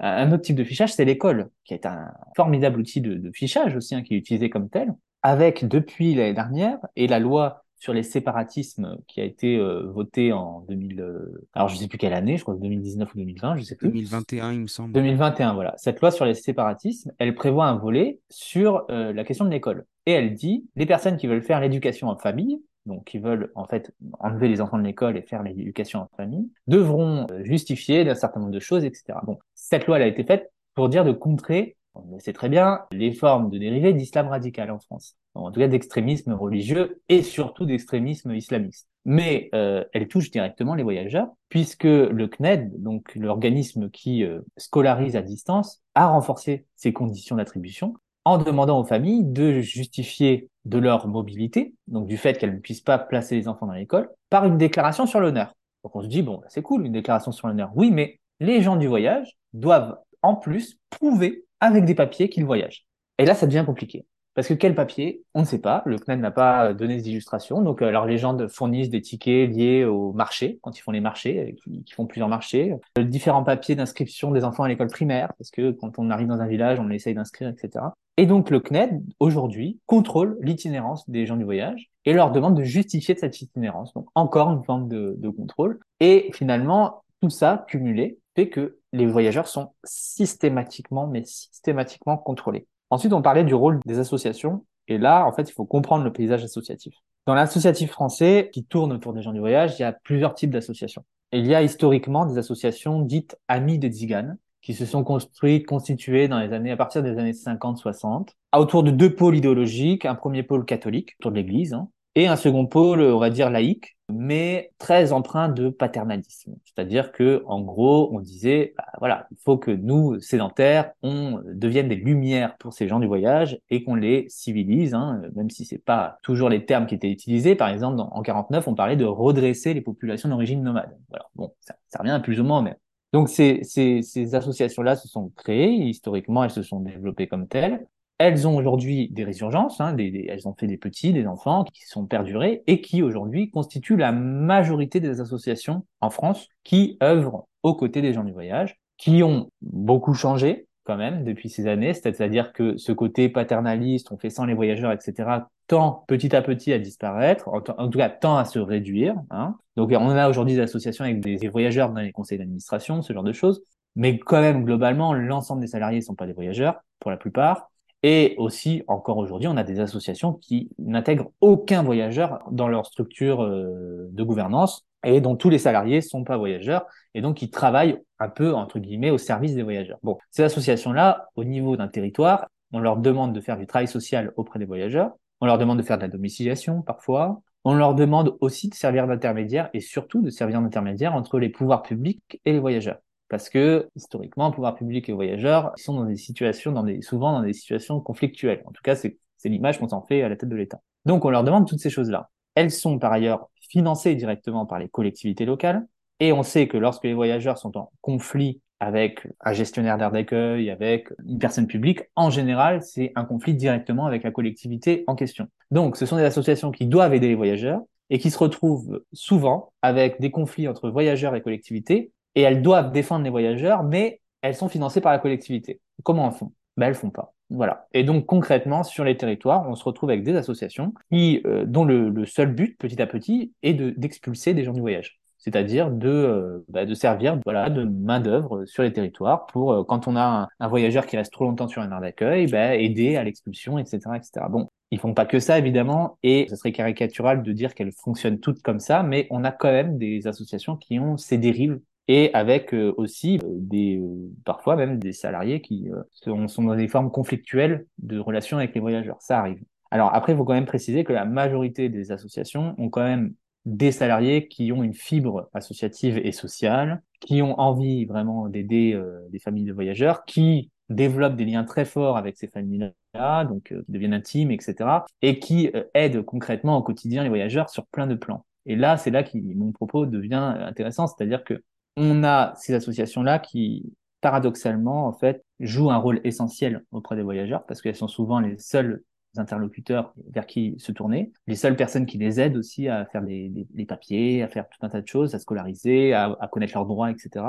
[0.00, 3.94] Un autre type de fichage, c'est l'école, qui est un formidable outil de, fichage aussi,
[3.94, 8.02] hein, qui est utilisé comme tel, avec depuis l'année dernière et la loi sur les
[8.02, 12.38] séparatismes qui a été euh, votée en 2000, euh, alors je sais plus quelle année,
[12.38, 13.88] je crois 2019 ou 2020, je sais plus.
[13.88, 14.94] 2021, il me semble.
[14.94, 15.74] 2021, voilà.
[15.76, 19.84] Cette loi sur les séparatismes, elle prévoit un volet sur euh, la question de l'école.
[20.06, 23.66] Et elle dit, les personnes qui veulent faire l'éducation en famille, donc qui veulent en
[23.66, 28.40] fait enlever les enfants de l'école et faire l'éducation en famille, devront justifier d'un certain
[28.40, 29.18] nombre de choses, etc.
[29.24, 29.38] Bon,
[29.74, 33.50] cette loi a été faite pour dire de contrer, on sait très bien, les formes
[33.50, 38.88] de dérivés d'islam radical en France, en tout cas d'extrémisme religieux et surtout d'extrémisme islamiste.
[39.04, 45.16] Mais euh, elle touche directement les voyageurs, puisque le CNED, donc l'organisme qui euh, scolarise
[45.16, 47.94] à distance, a renforcé ses conditions d'attribution
[48.24, 52.80] en demandant aux familles de justifier de leur mobilité, donc du fait qu'elles ne puissent
[52.80, 55.52] pas placer les enfants dans l'école, par une déclaration sur l'honneur.
[55.82, 57.72] Donc on se dit, bon, c'est cool, une déclaration sur l'honneur.
[57.74, 62.86] Oui, mais les gens du voyage doivent en plus prouver avec des papiers qu'ils voyagent.
[63.18, 64.04] Et là, ça devient compliqué.
[64.34, 65.22] Parce que quel papier?
[65.34, 65.82] On ne sait pas.
[65.86, 67.62] Le CNED n'a pas donné d'illustration.
[67.62, 71.00] Donc, euh, alors les gens fournissent des tickets liés au marché, quand ils font les
[71.00, 72.74] marchés, euh, qui, font plusieurs marchés.
[72.98, 76.40] Euh, différents papiers d'inscription des enfants à l'école primaire, parce que quand on arrive dans
[76.40, 77.84] un village, on essaye d'inscrire, etc.
[78.16, 82.64] Et donc, le CNED, aujourd'hui, contrôle l'itinérance des gens du voyage et leur demande de
[82.64, 83.94] justifier de cette itinérance.
[83.94, 85.78] Donc, encore une forme de contrôle.
[86.00, 92.66] Et finalement, tout ça cumulé fait que les voyageurs sont systématiquement, mais systématiquement contrôlés.
[92.90, 94.64] Ensuite, on parlait du rôle des associations.
[94.88, 96.94] Et là, en fait, il faut comprendre le paysage associatif.
[97.26, 100.50] Dans l'associatif français, qui tourne autour des gens du voyage, il y a plusieurs types
[100.50, 101.04] d'associations.
[101.32, 106.28] Il y a historiquement des associations dites amies des tziganes, qui se sont construites, constituées
[106.28, 110.04] dans les années, à partir des années 50-60, autour de deux pôles idéologiques.
[110.04, 113.50] Un premier pôle catholique, autour de l'église, hein, et un second pôle, on va dire
[113.50, 116.54] laïque, mais très empreint de paternalisme.
[116.64, 121.88] C'est-à-dire que, en gros, on disait, bah, voilà, il faut que nous, sédentaires, on devienne
[121.88, 125.78] des lumières pour ces gens du voyage et qu'on les civilise, hein, même si c'est
[125.78, 127.54] pas toujours les termes qui étaient utilisés.
[127.54, 130.96] Par exemple, en 49, on parlait de redresser les populations d'origine nomade.
[131.08, 131.26] Voilà.
[131.34, 132.76] Bon, ça, ça revient plus ou moins mais
[133.12, 137.86] Donc, ces, ces, ces associations-là se sont créées, historiquement, elles se sont développées comme telles.
[138.18, 141.84] Elles ont aujourd'hui des résurgences, hein, des, elles ont fait des petits, des enfants qui
[141.86, 147.74] sont perdurés et qui aujourd'hui constituent la majorité des associations en France qui œuvrent aux
[147.74, 152.52] côtés des gens du voyage, qui ont beaucoup changé quand même depuis ces années, c'est-à-dire
[152.52, 156.78] que ce côté paternaliste, on fait sans les voyageurs, etc., tend petit à petit à
[156.78, 159.14] disparaître, en, tout cas tend à se réduire.
[159.30, 159.56] Hein.
[159.76, 163.14] Donc on a aujourd'hui des associations avec des, des voyageurs dans les conseils d'administration, ce
[163.14, 163.62] genre de choses,
[163.96, 167.70] mais quand même globalement, l'ensemble des salariés ne sont pas des voyageurs pour la plupart.
[168.06, 173.42] Et aussi, encore aujourd'hui, on a des associations qui n'intègrent aucun voyageur dans leur structure
[173.42, 176.84] euh, de gouvernance et dont tous les salariés sont pas voyageurs
[177.14, 179.96] et donc qui travaillent un peu, entre guillemets, au service des voyageurs.
[180.02, 184.34] Bon, ces associations-là, au niveau d'un territoire, on leur demande de faire du travail social
[184.36, 188.36] auprès des voyageurs, on leur demande de faire de la domiciliation parfois, on leur demande
[188.42, 192.60] aussi de servir d'intermédiaire et surtout de servir d'intermédiaire entre les pouvoirs publics et les
[192.60, 192.98] voyageurs.
[193.28, 198.00] Parce que historiquement, pouvoir public et voyageurs sont dans des situations, souvent dans des situations
[198.00, 198.62] conflictuelles.
[198.66, 200.80] En tout cas, c'est l'image qu'on s'en fait à la tête de l'État.
[201.04, 202.30] Donc, on leur demande toutes ces choses-là.
[202.54, 205.86] Elles sont par ailleurs financées directement par les collectivités locales.
[206.20, 210.70] Et on sait que lorsque les voyageurs sont en conflit avec un gestionnaire d'air d'accueil,
[210.70, 215.48] avec une personne publique, en général, c'est un conflit directement avec la collectivité en question.
[215.70, 219.72] Donc, ce sont des associations qui doivent aider les voyageurs et qui se retrouvent souvent
[219.82, 224.54] avec des conflits entre voyageurs et collectivités et elles doivent défendre les voyageurs, mais elles
[224.54, 225.80] sont financées par la collectivité.
[226.02, 226.52] Comment elles font?
[226.76, 227.34] Ben, Elles font pas.
[227.50, 227.86] Voilà.
[227.92, 231.84] Et donc concrètement, sur les territoires, on se retrouve avec des associations qui, euh, dont
[231.84, 235.20] le, seul but, petit à petit, est d'expulser des gens du voyage.
[235.38, 240.08] C'est-à-dire de, euh, bah, de servir voilà, de main-d'œuvre sur les territoires pour, euh, quand
[240.08, 243.24] on a un, voyageur qui reste trop longtemps sur un aire d'accueil, bah, aider à
[243.24, 244.46] l'expulsion, etc., etc.
[244.48, 248.40] Bon, ils font pas que ça, évidemment, et ce serait caricatural de dire qu'elles fonctionnent
[248.40, 251.78] toutes comme ça, mais on a quand même des associations qui ont ces dérives
[252.08, 256.76] et avec euh, aussi euh, des euh, parfois même des salariés qui sont, sont, dans
[256.76, 259.16] des formes conflictuelles de relations avec les voyageurs.
[259.20, 259.62] Ça arrive.
[259.90, 263.34] Alors après, il faut quand même préciser que la majorité des associations ont quand même
[263.64, 269.00] des salariés qui ont une fibre associative et sociale, qui ont envie vraiment d'aider
[269.30, 273.74] des familles de voyageurs, qui développent des liens très forts avec ces familles-là, donc qui
[273.88, 274.90] deviennent intimes, etc.,
[275.22, 278.44] et qui aident concrètement au quotidien les voyageurs sur plein de plans.
[278.66, 281.62] Et là, c'est là que mon propos devient intéressant, c'est-à-dire que
[281.96, 287.64] on a ces associations-là qui, paradoxalement, en fait, jouent un rôle essentiel auprès des voyageurs
[287.66, 289.02] parce qu'elles sont souvent les seuls
[289.36, 293.66] interlocuteurs vers qui se tourner, les seules personnes qui les aident aussi à faire des,
[293.88, 297.10] papiers, à faire tout un tas de choses, à scolariser, à, à connaître leurs droits,
[297.10, 297.44] etc.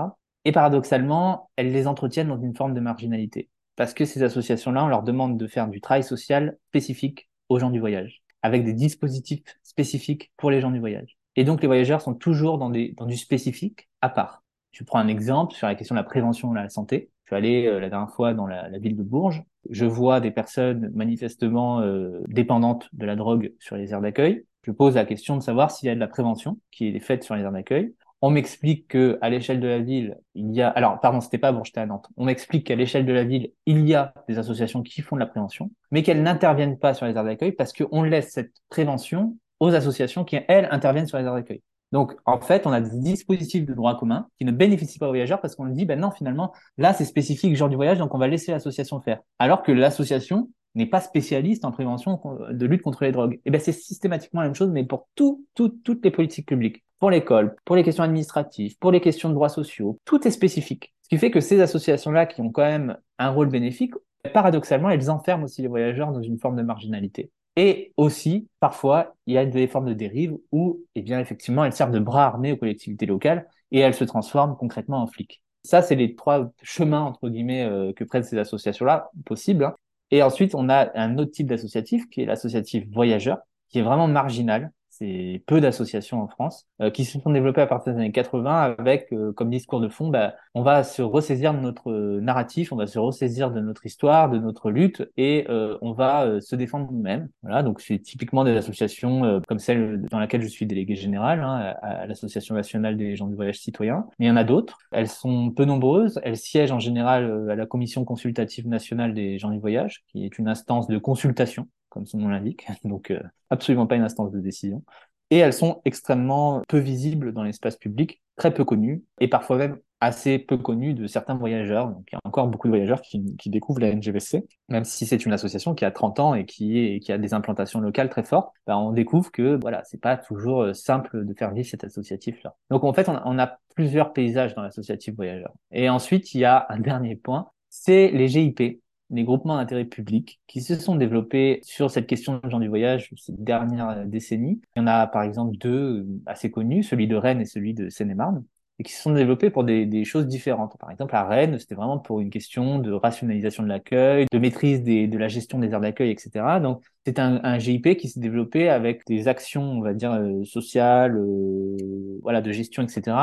[0.45, 3.49] Et paradoxalement, elles les entretiennent dans une forme de marginalité.
[3.75, 7.69] Parce que ces associations-là, on leur demande de faire du travail social spécifique aux gens
[7.69, 11.17] du voyage, avec des dispositifs spécifiques pour les gens du voyage.
[11.35, 14.43] Et donc, les voyageurs sont toujours dans, des, dans du spécifique à part.
[14.71, 17.09] Je prends un exemple sur la question de la prévention de la santé.
[17.25, 19.43] Je suis allé euh, la dernière fois dans la, ville de Bourges.
[19.69, 24.45] Je vois des personnes manifestement euh, dépendantes de la drogue sur les aires d'accueil.
[24.63, 27.23] Je pose la question de savoir s'il y a de la prévention qui est faite
[27.23, 27.95] sur les aires d'accueil.
[28.21, 31.51] On m'explique que à l'échelle de la ville, il y a alors pardon, c'était pas
[31.51, 32.07] Bourges, à Nantes.
[32.17, 35.19] On m'explique qu'à l'échelle de la ville, il y a des associations qui font de
[35.19, 39.37] la prévention, mais qu'elles n'interviennent pas sur les aires d'accueil parce qu'on laisse cette prévention
[39.59, 41.61] aux associations qui, elles, interviennent sur les aires d'accueil.
[41.91, 45.11] Donc, en fait, on a des dispositifs de droit commun qui ne bénéficient pas aux
[45.11, 48.17] voyageurs parce qu'on dit, ben non, finalement, là, c'est spécifique genre du voyage, donc on
[48.17, 49.19] va laisser l'association faire.
[49.39, 52.19] Alors que l'association n'est pas spécialiste en prévention
[52.51, 53.35] de lutte contre les drogues.
[53.35, 56.83] Et eh ben, c'est systématiquement la même chose, mais pour tout, toutes les politiques publiques.
[56.99, 60.93] Pour l'école, pour les questions administratives, pour les questions de droits sociaux, tout est spécifique.
[61.03, 63.93] Ce qui fait que ces associations-là, qui ont quand même un rôle bénéfique,
[64.33, 67.31] paradoxalement, elles enferment aussi les voyageurs dans une forme de marginalité.
[67.55, 71.73] Et aussi, parfois, il y a des formes de dérive où, eh bien, effectivement, elles
[71.73, 75.41] servent de bras armés aux collectivités locales et elles se transforment concrètement en flics.
[75.63, 79.63] Ça, c'est les trois chemins, entre guillemets, euh, que prennent ces associations-là, possibles.
[79.63, 79.75] Hein.
[80.11, 83.39] Et ensuite, on a un autre type d'associatif qui est l'associatif voyageur,
[83.69, 87.67] qui est vraiment marginal, c'est peu d'associations en France euh, qui se sont développées à
[87.67, 91.53] partir des années 80 avec euh, comme discours de fond, bah, on va se ressaisir
[91.53, 95.77] de notre narratif, on va se ressaisir de notre histoire, de notre lutte et euh,
[95.81, 97.29] on va se défendre nous-mêmes.
[97.43, 101.75] Voilà, donc c'est typiquement des associations comme celle dans laquelle je suis délégué général, hein,
[101.81, 104.05] à, l'association nationale des gens du voyage citoyen.
[104.19, 104.77] Mais il y en a d'autres.
[104.91, 106.19] Elles sont peu nombreuses.
[106.23, 110.37] Elles siègent en général à la commission consultative nationale des gens du voyage, qui est
[110.37, 113.19] une instance de consultation comme son nom l'indique, donc euh,
[113.49, 114.83] absolument pas une instance de décision.
[115.31, 119.79] Et elles sont extrêmement peu visibles dans l'espace public, très peu connues, et parfois même
[120.01, 121.87] assez peu connues de certains voyageurs.
[121.87, 125.25] Donc il y a encore beaucoup de voyageurs qui, découvrent la NGVC, même si c'est
[125.25, 128.77] une association qui a 30 ans et qui, a des implantations locales très fortes, ben,
[128.77, 132.55] on découvre que voilà, c'est pas toujours euh, simple de faire vivre cet associatif-là.
[132.69, 135.53] Donc en fait, on a plusieurs paysages dans l'associatif voyageur.
[135.71, 140.39] Et ensuite, il y a un dernier point, c'est les GIP, les groupements d'intérêt public
[140.47, 144.61] qui se sont développés sur cette question de gens du voyage ces dernières décennies.
[144.75, 147.73] Il y en a par exemple deux euh, assez connus, celui de Rennes et celui
[147.73, 148.43] de Seine-et-Marne,
[148.79, 150.75] et qui se sont développés pour des, choses différentes.
[150.79, 154.83] Par exemple, à Rennes, c'était vraiment pour une question de rationalisation de l'accueil, de maîtrise
[154.83, 156.59] de la gestion des aires d'accueil, etc.
[156.61, 160.43] Donc, c'est un, un, GIP qui s'est développé avec des actions, on va dire, euh,
[160.43, 161.77] sociales, euh,
[162.21, 163.17] voilà, de gestion, etc.,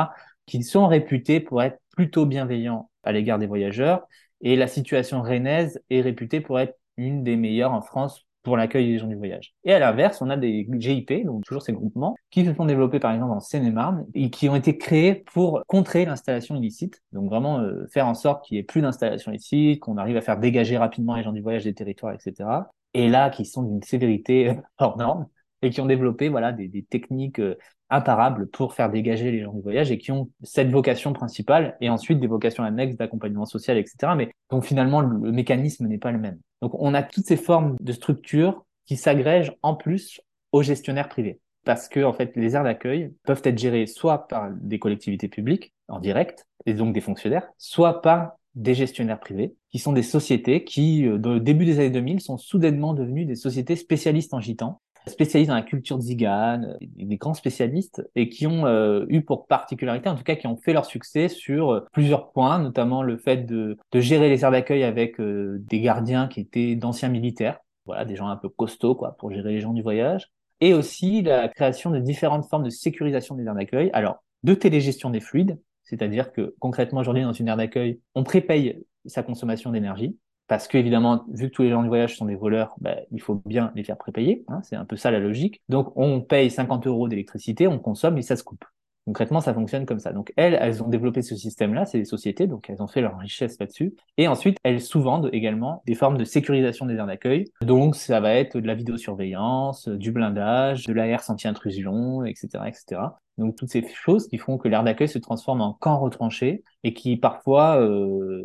[0.45, 4.07] qui sont réputés pour être plutôt bienveillants à l'égard des voyageurs
[4.43, 8.87] et la situation rennaise est réputée pour être une des meilleures en France pour l'accueil
[8.87, 9.55] des gens du voyage.
[9.63, 12.99] Et à l'inverse, on a des GIP, donc toujours ces groupements, qui se sont développés
[12.99, 17.01] par exemple en Seine-et-Marne et qui ont été créés pour contrer l'installation illicite.
[17.13, 20.21] Donc vraiment euh, faire en sorte qu'il n'y ait plus d'installation illicite, qu'on arrive à
[20.21, 22.49] faire dégager rapidement les gens du voyage des territoires, etc.
[22.93, 25.27] Et là, qui sont d'une sévérité hors norme
[25.63, 27.57] et qui ont développé voilà des, techniques euh,
[27.89, 31.89] imparables pour faire dégager les gens du voyage et qui ont cette vocation principale et
[31.89, 34.13] ensuite des vocations annexes d'accompagnement social, etc.
[34.17, 36.39] Mais donc finalement, le, mécanisme n'est pas le même.
[36.61, 41.39] Donc on a toutes ces formes de structures qui s'agrègent en plus aux gestionnaires privés.
[41.65, 45.73] Parce que, en fait, les aires d'accueil peuvent être gérées soit par des collectivités publiques
[45.87, 50.63] en direct, et donc des fonctionnaires, soit par des gestionnaires privés, qui sont des sociétés
[50.63, 54.81] qui, euh, au début des années 2000, sont soudainement devenues des sociétés spécialistes en gitan
[55.07, 60.09] spécialistes dans la culture zigane, des grands spécialistes, et qui ont euh, eu pour particularité,
[60.09, 63.45] en tout cas qui ont fait leur succès sur euh, plusieurs points, notamment le fait
[63.45, 68.05] de, de gérer les aires d'accueil avec euh, des gardiens qui étaient d'anciens militaires, voilà,
[68.05, 70.31] des gens un peu costauds quoi, pour gérer les gens du voyage,
[70.61, 73.89] et aussi la création de différentes formes de sécurisation des aires d'accueil.
[73.93, 78.83] Alors, de télégestion des fluides, c'est-à-dire que concrètement aujourd'hui dans une aire d'accueil, on prépaye
[79.05, 80.17] sa consommation d'énergie
[80.47, 83.21] parce que évidemment, vu que tous les gens du voyage sont des voleurs, bah, il
[83.21, 84.43] faut bien les faire prépayer.
[84.47, 85.61] Hein, c'est un peu ça la logique.
[85.69, 88.65] Donc, on paye 50 euros d'électricité, on consomme et ça se coupe.
[89.05, 90.13] Concrètement, ça fonctionne comme ça.
[90.13, 93.17] Donc, elles, elles ont développé ce système-là, c'est des sociétés, donc elles ont fait leur
[93.17, 93.93] richesse là-dessus.
[94.17, 97.45] Et ensuite, elles sous-vendent également des formes de sécurisation des aires d'accueil.
[97.61, 103.01] Donc, ça va être de la vidéosurveillance, du blindage, de l'AR anti-intrusion, etc., etc.
[103.37, 106.93] Donc toutes ces choses qui font que l'aire d'accueil se transforme en camp retranché et
[106.93, 108.43] qui parfois euh,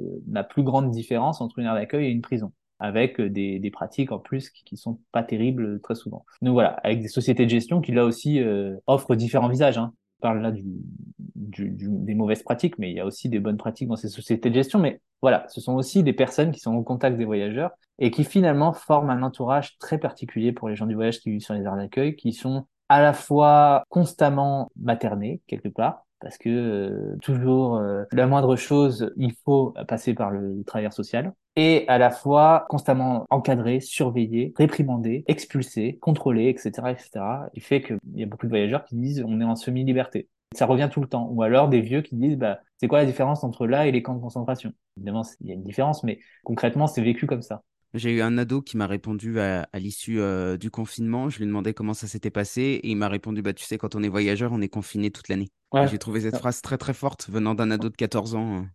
[0.49, 4.19] plus grande différence entre une aire d'accueil et une prison avec des, des pratiques en
[4.19, 6.25] plus qui, qui sont pas terribles très souvent.
[6.43, 9.79] Donc voilà, avec des sociétés de gestion qui là aussi euh, offrent différents visages.
[9.79, 9.93] Hein.
[10.21, 14.09] Parle là des mauvaises pratiques, mais il y a aussi des bonnes pratiques dans ces
[14.09, 14.79] sociétés de gestion.
[14.79, 18.25] Mais voilà, ce sont aussi des personnes qui sont au contact des voyageurs et qui
[18.25, 21.63] finalement forment un entourage très particulier pour les gens du voyage qui vivent sur les
[21.63, 27.77] aires d'accueil, qui sont à la fois constamment materné quelque part parce que euh, toujours
[27.77, 32.67] euh, la moindre chose, il faut passer par le travailleur social et à la fois
[32.69, 37.11] constamment encadré, surveillé, réprimandé, expulsé, contrôlé, etc., etc.
[37.53, 40.29] Il fait qu'il y a beaucoup de voyageurs qui disent on est en semi-liberté.
[40.55, 41.29] Ça revient tout le temps.
[41.33, 44.05] Ou alors des vieux qui disent bah c'est quoi la différence entre là et les
[44.05, 44.73] camps de concentration?
[44.97, 47.65] Évidemment, il y a une différence, mais concrètement, c'est vécu comme ça.
[47.93, 51.29] J'ai eu un ado qui m'a répondu à, l'issue euh, du confinement.
[51.29, 53.79] Je lui ai demandé comment ça s'était passé et il m'a répondu bah, Tu sais,
[53.79, 55.49] quand on est voyageur, on est confiné toute l'année.
[55.91, 58.67] J'ai trouvé cette phrase très très forte venant d'un ado de 14 ans.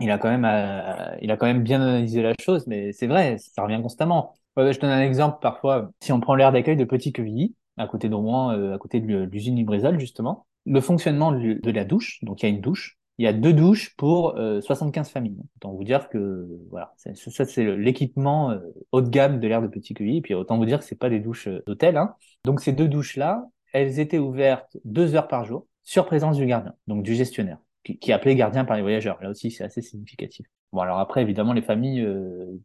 [0.00, 3.06] Il a quand même, euh, il a quand même bien analysé la chose, mais c'est
[3.06, 4.34] vrai, ça revient constamment.
[4.56, 5.90] je donne un exemple parfois.
[6.00, 9.00] Si on prend l'aire d'accueil de Petit Quevilly, à côté de Rouen, euh, à côté
[9.00, 12.98] de l'usine Librézol, justement, le fonctionnement de la douche, donc il y a une douche,
[13.18, 15.38] il y a deux douches pour 75 euh, familles.
[15.56, 18.60] Autant vous dire que voilà, ça c'est l'équipement euh,
[18.92, 20.18] haut de gamme de l'air de Petit Cueilly.
[20.18, 21.96] Et puis autant vous dire que c'est pas des douches euh, d'hôtel.
[21.96, 22.14] Hein.
[22.44, 26.46] Donc ces deux douches là, elles étaient ouvertes deux heures par jour sur présence du
[26.46, 27.58] gardien, donc du gestionnaire,
[27.96, 29.18] qui, est appelé gardien par les voyageurs.
[29.22, 30.46] Là aussi c'est assez significatif.
[30.72, 32.06] Bon alors après évidemment les familles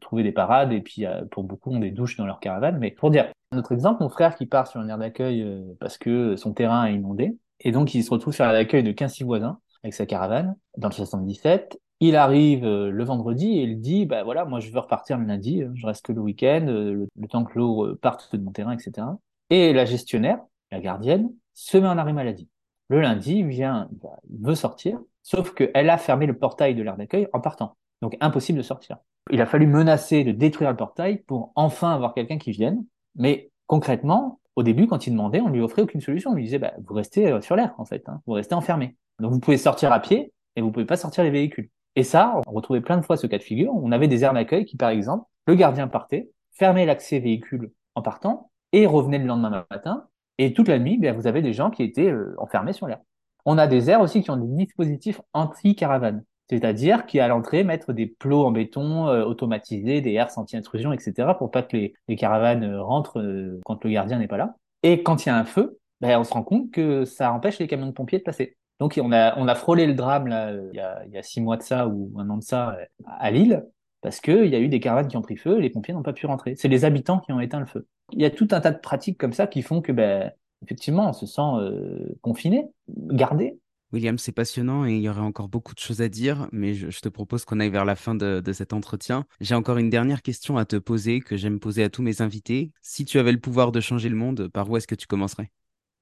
[0.01, 2.77] trouvaient des parades et puis pour beaucoup ont des douches dans leur caravane.
[2.79, 5.45] Mais pour dire un autre exemple, mon frère qui part sur une aire d'accueil
[5.79, 9.21] parce que son terrain est inondé et donc il se retrouve sur l'accueil de 15
[9.21, 11.79] voisins avec sa caravane dans le 77.
[11.99, 15.25] Il arrive euh, le vendredi et il dit bah voilà moi je veux repartir le
[15.25, 18.51] lundi, euh, je reste que le week-end, euh, le, temps que l'eau parte de mon
[18.51, 19.07] terrain, etc.
[19.49, 20.39] Et la gestionnaire,
[20.71, 22.49] la gardienne, se met en arrêt maladie.
[22.89, 23.89] Le lundi, il vient,
[24.29, 27.75] il veut sortir, sauf qu'elle a fermé le portail de l'aire d'accueil en partant.
[28.01, 28.97] Donc impossible de sortir.
[29.31, 32.85] Il a fallu menacer de détruire le portail pour enfin avoir quelqu'un qui vienne.
[33.15, 36.31] Mais concrètement, au début, quand il demandait, on lui offrait aucune solution.
[36.31, 38.07] On lui disait, bah, vous restez sur l'air, en fait.
[38.07, 38.21] Hein.
[38.27, 38.97] Vous restez enfermé.
[39.19, 41.69] Donc vous pouvez sortir à pied et vous pouvez pas sortir les véhicules.
[41.95, 43.73] Et ça, on retrouvait plein de fois ce cas de figure.
[43.73, 48.01] On avait des aires d'accueil qui, par exemple, le gardien partait, fermait l'accès véhicule en
[48.01, 50.07] partant et revenait le lendemain matin.
[50.39, 52.99] Et toute la nuit, bien, vous avez des gens qui étaient euh, enfermés sur l'air.
[53.45, 56.23] On a des aires aussi qui ont des dispositifs anti-caravane.
[56.49, 61.29] C'est-à-dire qui, à l'entrée, mettre des plots en béton euh, automatisés, des airs anti-intrusion, etc.,
[61.37, 63.23] pour pas que les, caravanes euh, rentrent
[63.65, 64.55] quand le gardien n'est pas là.
[64.83, 67.59] Et quand il y a un feu, ben, on se rend compte que ça empêche
[67.59, 68.57] les camions de pompiers de passer.
[68.79, 71.23] Donc on a, on a frôlé le drame là, il, y a, il y a
[71.23, 72.75] six mois de ça ou un an de ça
[73.07, 73.63] à Lille,
[74.01, 76.03] parce qu'il y a eu des caravanes qui ont pris feu et les pompiers n'ont
[76.03, 76.55] pas pu rentrer.
[76.57, 77.87] C'est les habitants qui ont éteint le feu.
[78.11, 80.31] Il y a tout un tas de pratiques comme ça qui font que, ben,
[80.63, 83.59] effectivement, on se sent euh, confiné, gardé.
[83.91, 86.99] William, c'est passionnant et il y aurait encore beaucoup de choses à dire, mais je,
[86.99, 89.25] te propose qu'on aille vers la fin de, de cet entretien.
[89.39, 92.71] J'ai encore une dernière question à te poser que j'aime poser à tous mes invités.
[92.81, 95.51] Si tu avais le pouvoir de changer le monde, par où est-ce que tu commencerais?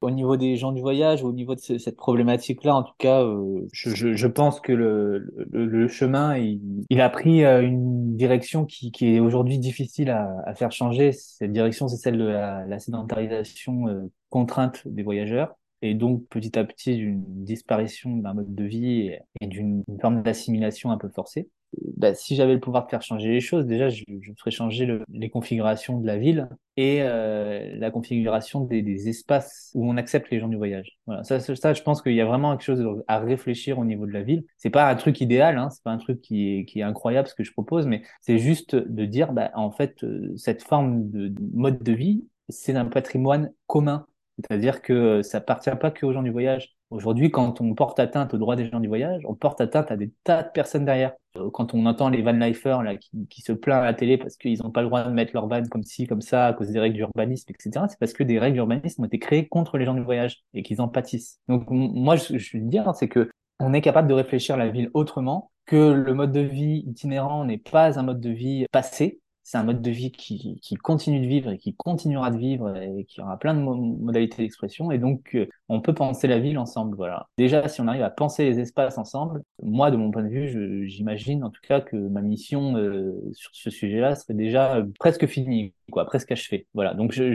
[0.01, 3.67] Au niveau des gens du voyage, au niveau de cette problématique-là, en tout cas, euh,
[3.71, 10.09] je, pense que le, chemin, il, a pris euh, une direction qui, est aujourd'hui difficile
[10.09, 11.11] à, faire changer.
[11.11, 16.57] Cette direction, c'est celle de la, la sédentarisation euh, contrainte des voyageurs et donc petit
[16.57, 21.49] à petit d'une disparition d'un mode de vie et d'une forme d'assimilation un peu forcée
[21.97, 24.03] bah, si j'avais le pouvoir de faire changer les choses, déjà, je,
[24.37, 29.89] ferais changer le, les configurations de la ville et euh, la configuration des, espaces où
[29.89, 30.97] on accepte les gens du voyage.
[31.05, 34.11] Voilà, ça, je pense qu'il y a vraiment quelque chose à réfléchir au niveau de
[34.11, 34.43] la ville.
[34.57, 37.43] C'est pas un truc idéal, hein, c'est pas un truc qui est, incroyable ce que
[37.43, 41.83] je propose, mais c'est juste de dire, bah, en fait, euh, cette forme de mode
[41.83, 44.05] de vie, c'est un patrimoine commun.
[44.47, 46.75] C'est-à-dire que ça appartient pas que aux gens du voyage.
[46.89, 49.95] Aujourd'hui, quand on porte atteinte aux droits des gens du voyage, on porte atteinte à
[49.95, 51.13] des tas de personnes derrière.
[51.37, 54.35] Euh, quand on entend les van lifers là, qui, se plaignent à la télé parce
[54.35, 56.67] qu'ils n'ont pas le droit de mettre leur van comme ci, comme ça, à cause
[56.67, 59.85] des règles d'urbanisme, etc., c'est parce que des règles d'urbanisme ont été créées contre les
[59.85, 61.39] gens du voyage et qu'ils en pâtissent.
[61.47, 63.29] Donc moi, je, je veux dire, c'est que
[63.61, 67.57] on est capable de réfléchir la ville autrement, que le mode de vie itinérant n'est
[67.57, 71.51] pas un mode de vie passé, c'est un mode de vie qui, continue de vivre
[71.51, 74.91] et qui continuera de vivre et qui aura plein de modalités d'expression.
[74.91, 76.97] Et donc, euh, on peut penser la ville ensemble.
[76.97, 77.29] Voilà.
[77.37, 80.85] Déjà, si on arrive à penser les espaces ensemble, moi, de mon point de vue,
[80.87, 85.27] j'imagine en tout cas que ma mission euh, sur ce sujet-là serait déjà euh, presque
[85.27, 86.67] finie, quoi, presque achevée.
[86.73, 86.93] Voilà.
[86.93, 87.33] Donc, je,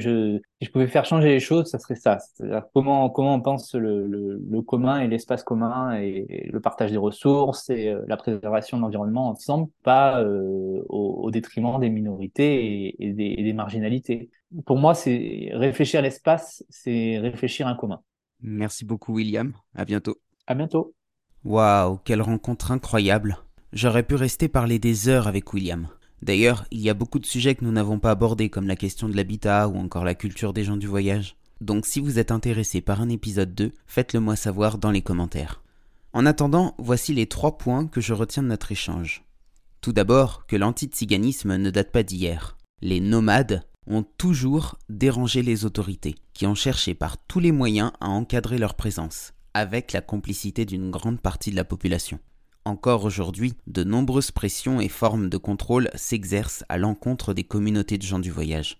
[0.60, 2.18] si je pouvais faire changer les choses, ça serait ça.
[2.74, 7.94] Comment, comment on pense le, commun et l'espace commun et, le partage des ressources et
[8.06, 10.22] la préservation de l'environnement ensemble, pas
[10.88, 14.28] au, détriment des minorités et, des, marginalités.
[14.66, 18.00] Pour moi, c'est réfléchir l'espace, c'est réfléchir un commun.
[18.40, 19.52] Merci beaucoup, William.
[19.74, 20.16] À bientôt.
[20.46, 20.94] À bientôt.
[21.44, 23.38] Waouh, quelle rencontre incroyable.
[23.72, 25.88] J'aurais pu rester parler des heures avec William.
[26.22, 29.08] D'ailleurs, il y a beaucoup de sujets que nous n'avons pas abordés, comme la question
[29.08, 31.36] de l'habitat ou encore la culture des gens du voyage.
[31.60, 35.62] Donc si vous êtes intéressé par un épisode 2, faites-le moi savoir dans les commentaires.
[36.12, 39.24] En attendant, voici les trois points que je retiens de notre échange.
[39.80, 42.56] Tout d'abord que l'anti-tsiganisme ne date pas d'hier.
[42.80, 48.08] Les nomades ont toujours dérangé les autorités, qui ont cherché par tous les moyens à
[48.08, 52.18] encadrer leur présence, avec la complicité d'une grande partie de la population.
[52.64, 58.02] Encore aujourd'hui, de nombreuses pressions et formes de contrôle s'exercent à l'encontre des communautés de
[58.02, 58.78] gens du voyage.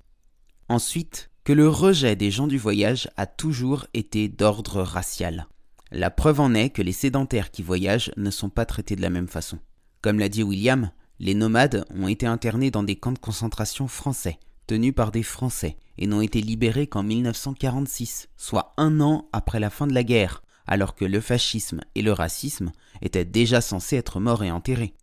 [0.69, 5.47] Ensuite, que le rejet des gens du voyage a toujours été d'ordre racial.
[5.93, 9.11] La preuve en est que les sédentaires qui voyagent ne sont pas traités de la
[9.11, 9.61] même façon.
[10.03, 10.91] Comme l'a dit William,
[11.21, 15.77] les nomades ont été internés dans des camps de concentration français, tenus par des Français,
[15.99, 20.43] et n'ont été libérés qu'en 1946, soit un an après la fin de la guerre,
[20.67, 24.95] alors que le fascisme et le racisme étaient déjà censés être morts et enterrés.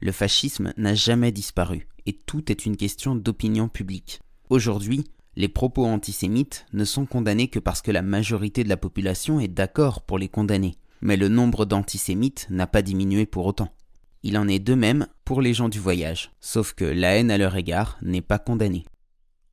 [0.00, 4.20] Le fascisme n'a jamais disparu, et tout est une question d'opinion publique.
[4.50, 5.04] Aujourd'hui,
[5.36, 9.48] les propos antisémites ne sont condamnés que parce que la majorité de la population est
[9.48, 13.72] d'accord pour les condamner, mais le nombre d'antisémites n'a pas diminué pour autant.
[14.22, 17.38] Il en est de même pour les gens du voyage, sauf que la haine à
[17.38, 18.84] leur égard n'est pas condamnée.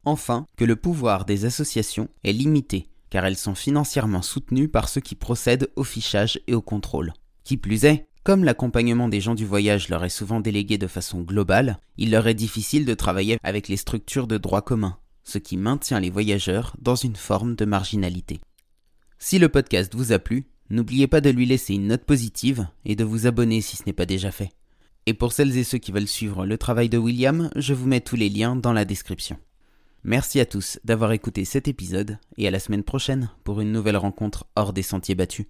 [0.04, 5.02] Enfin, que le pouvoir des associations est limité, car elles sont financièrement soutenues par ceux
[5.02, 7.14] qui procèdent au fichage et au contrôle.
[7.44, 11.22] Qui plus est, comme l'accompagnement des gens du voyage leur est souvent délégué de façon
[11.22, 15.58] globale, il leur est difficile de travailler avec les structures de droit commun, ce qui
[15.58, 18.40] maintient les voyageurs dans une forme de marginalité.
[19.18, 22.96] Si le podcast vous a plu, n'oubliez pas de lui laisser une note positive et
[22.96, 24.52] de vous abonner si ce n'est pas déjà fait.
[25.08, 28.02] Et pour celles et ceux qui veulent suivre le travail de William, je vous mets
[28.02, 29.38] tous les liens dans la description.
[30.04, 33.98] Merci à tous d'avoir écouté cet épisode et à la semaine prochaine pour une nouvelle
[33.98, 35.46] rencontre hors des sentiers battus.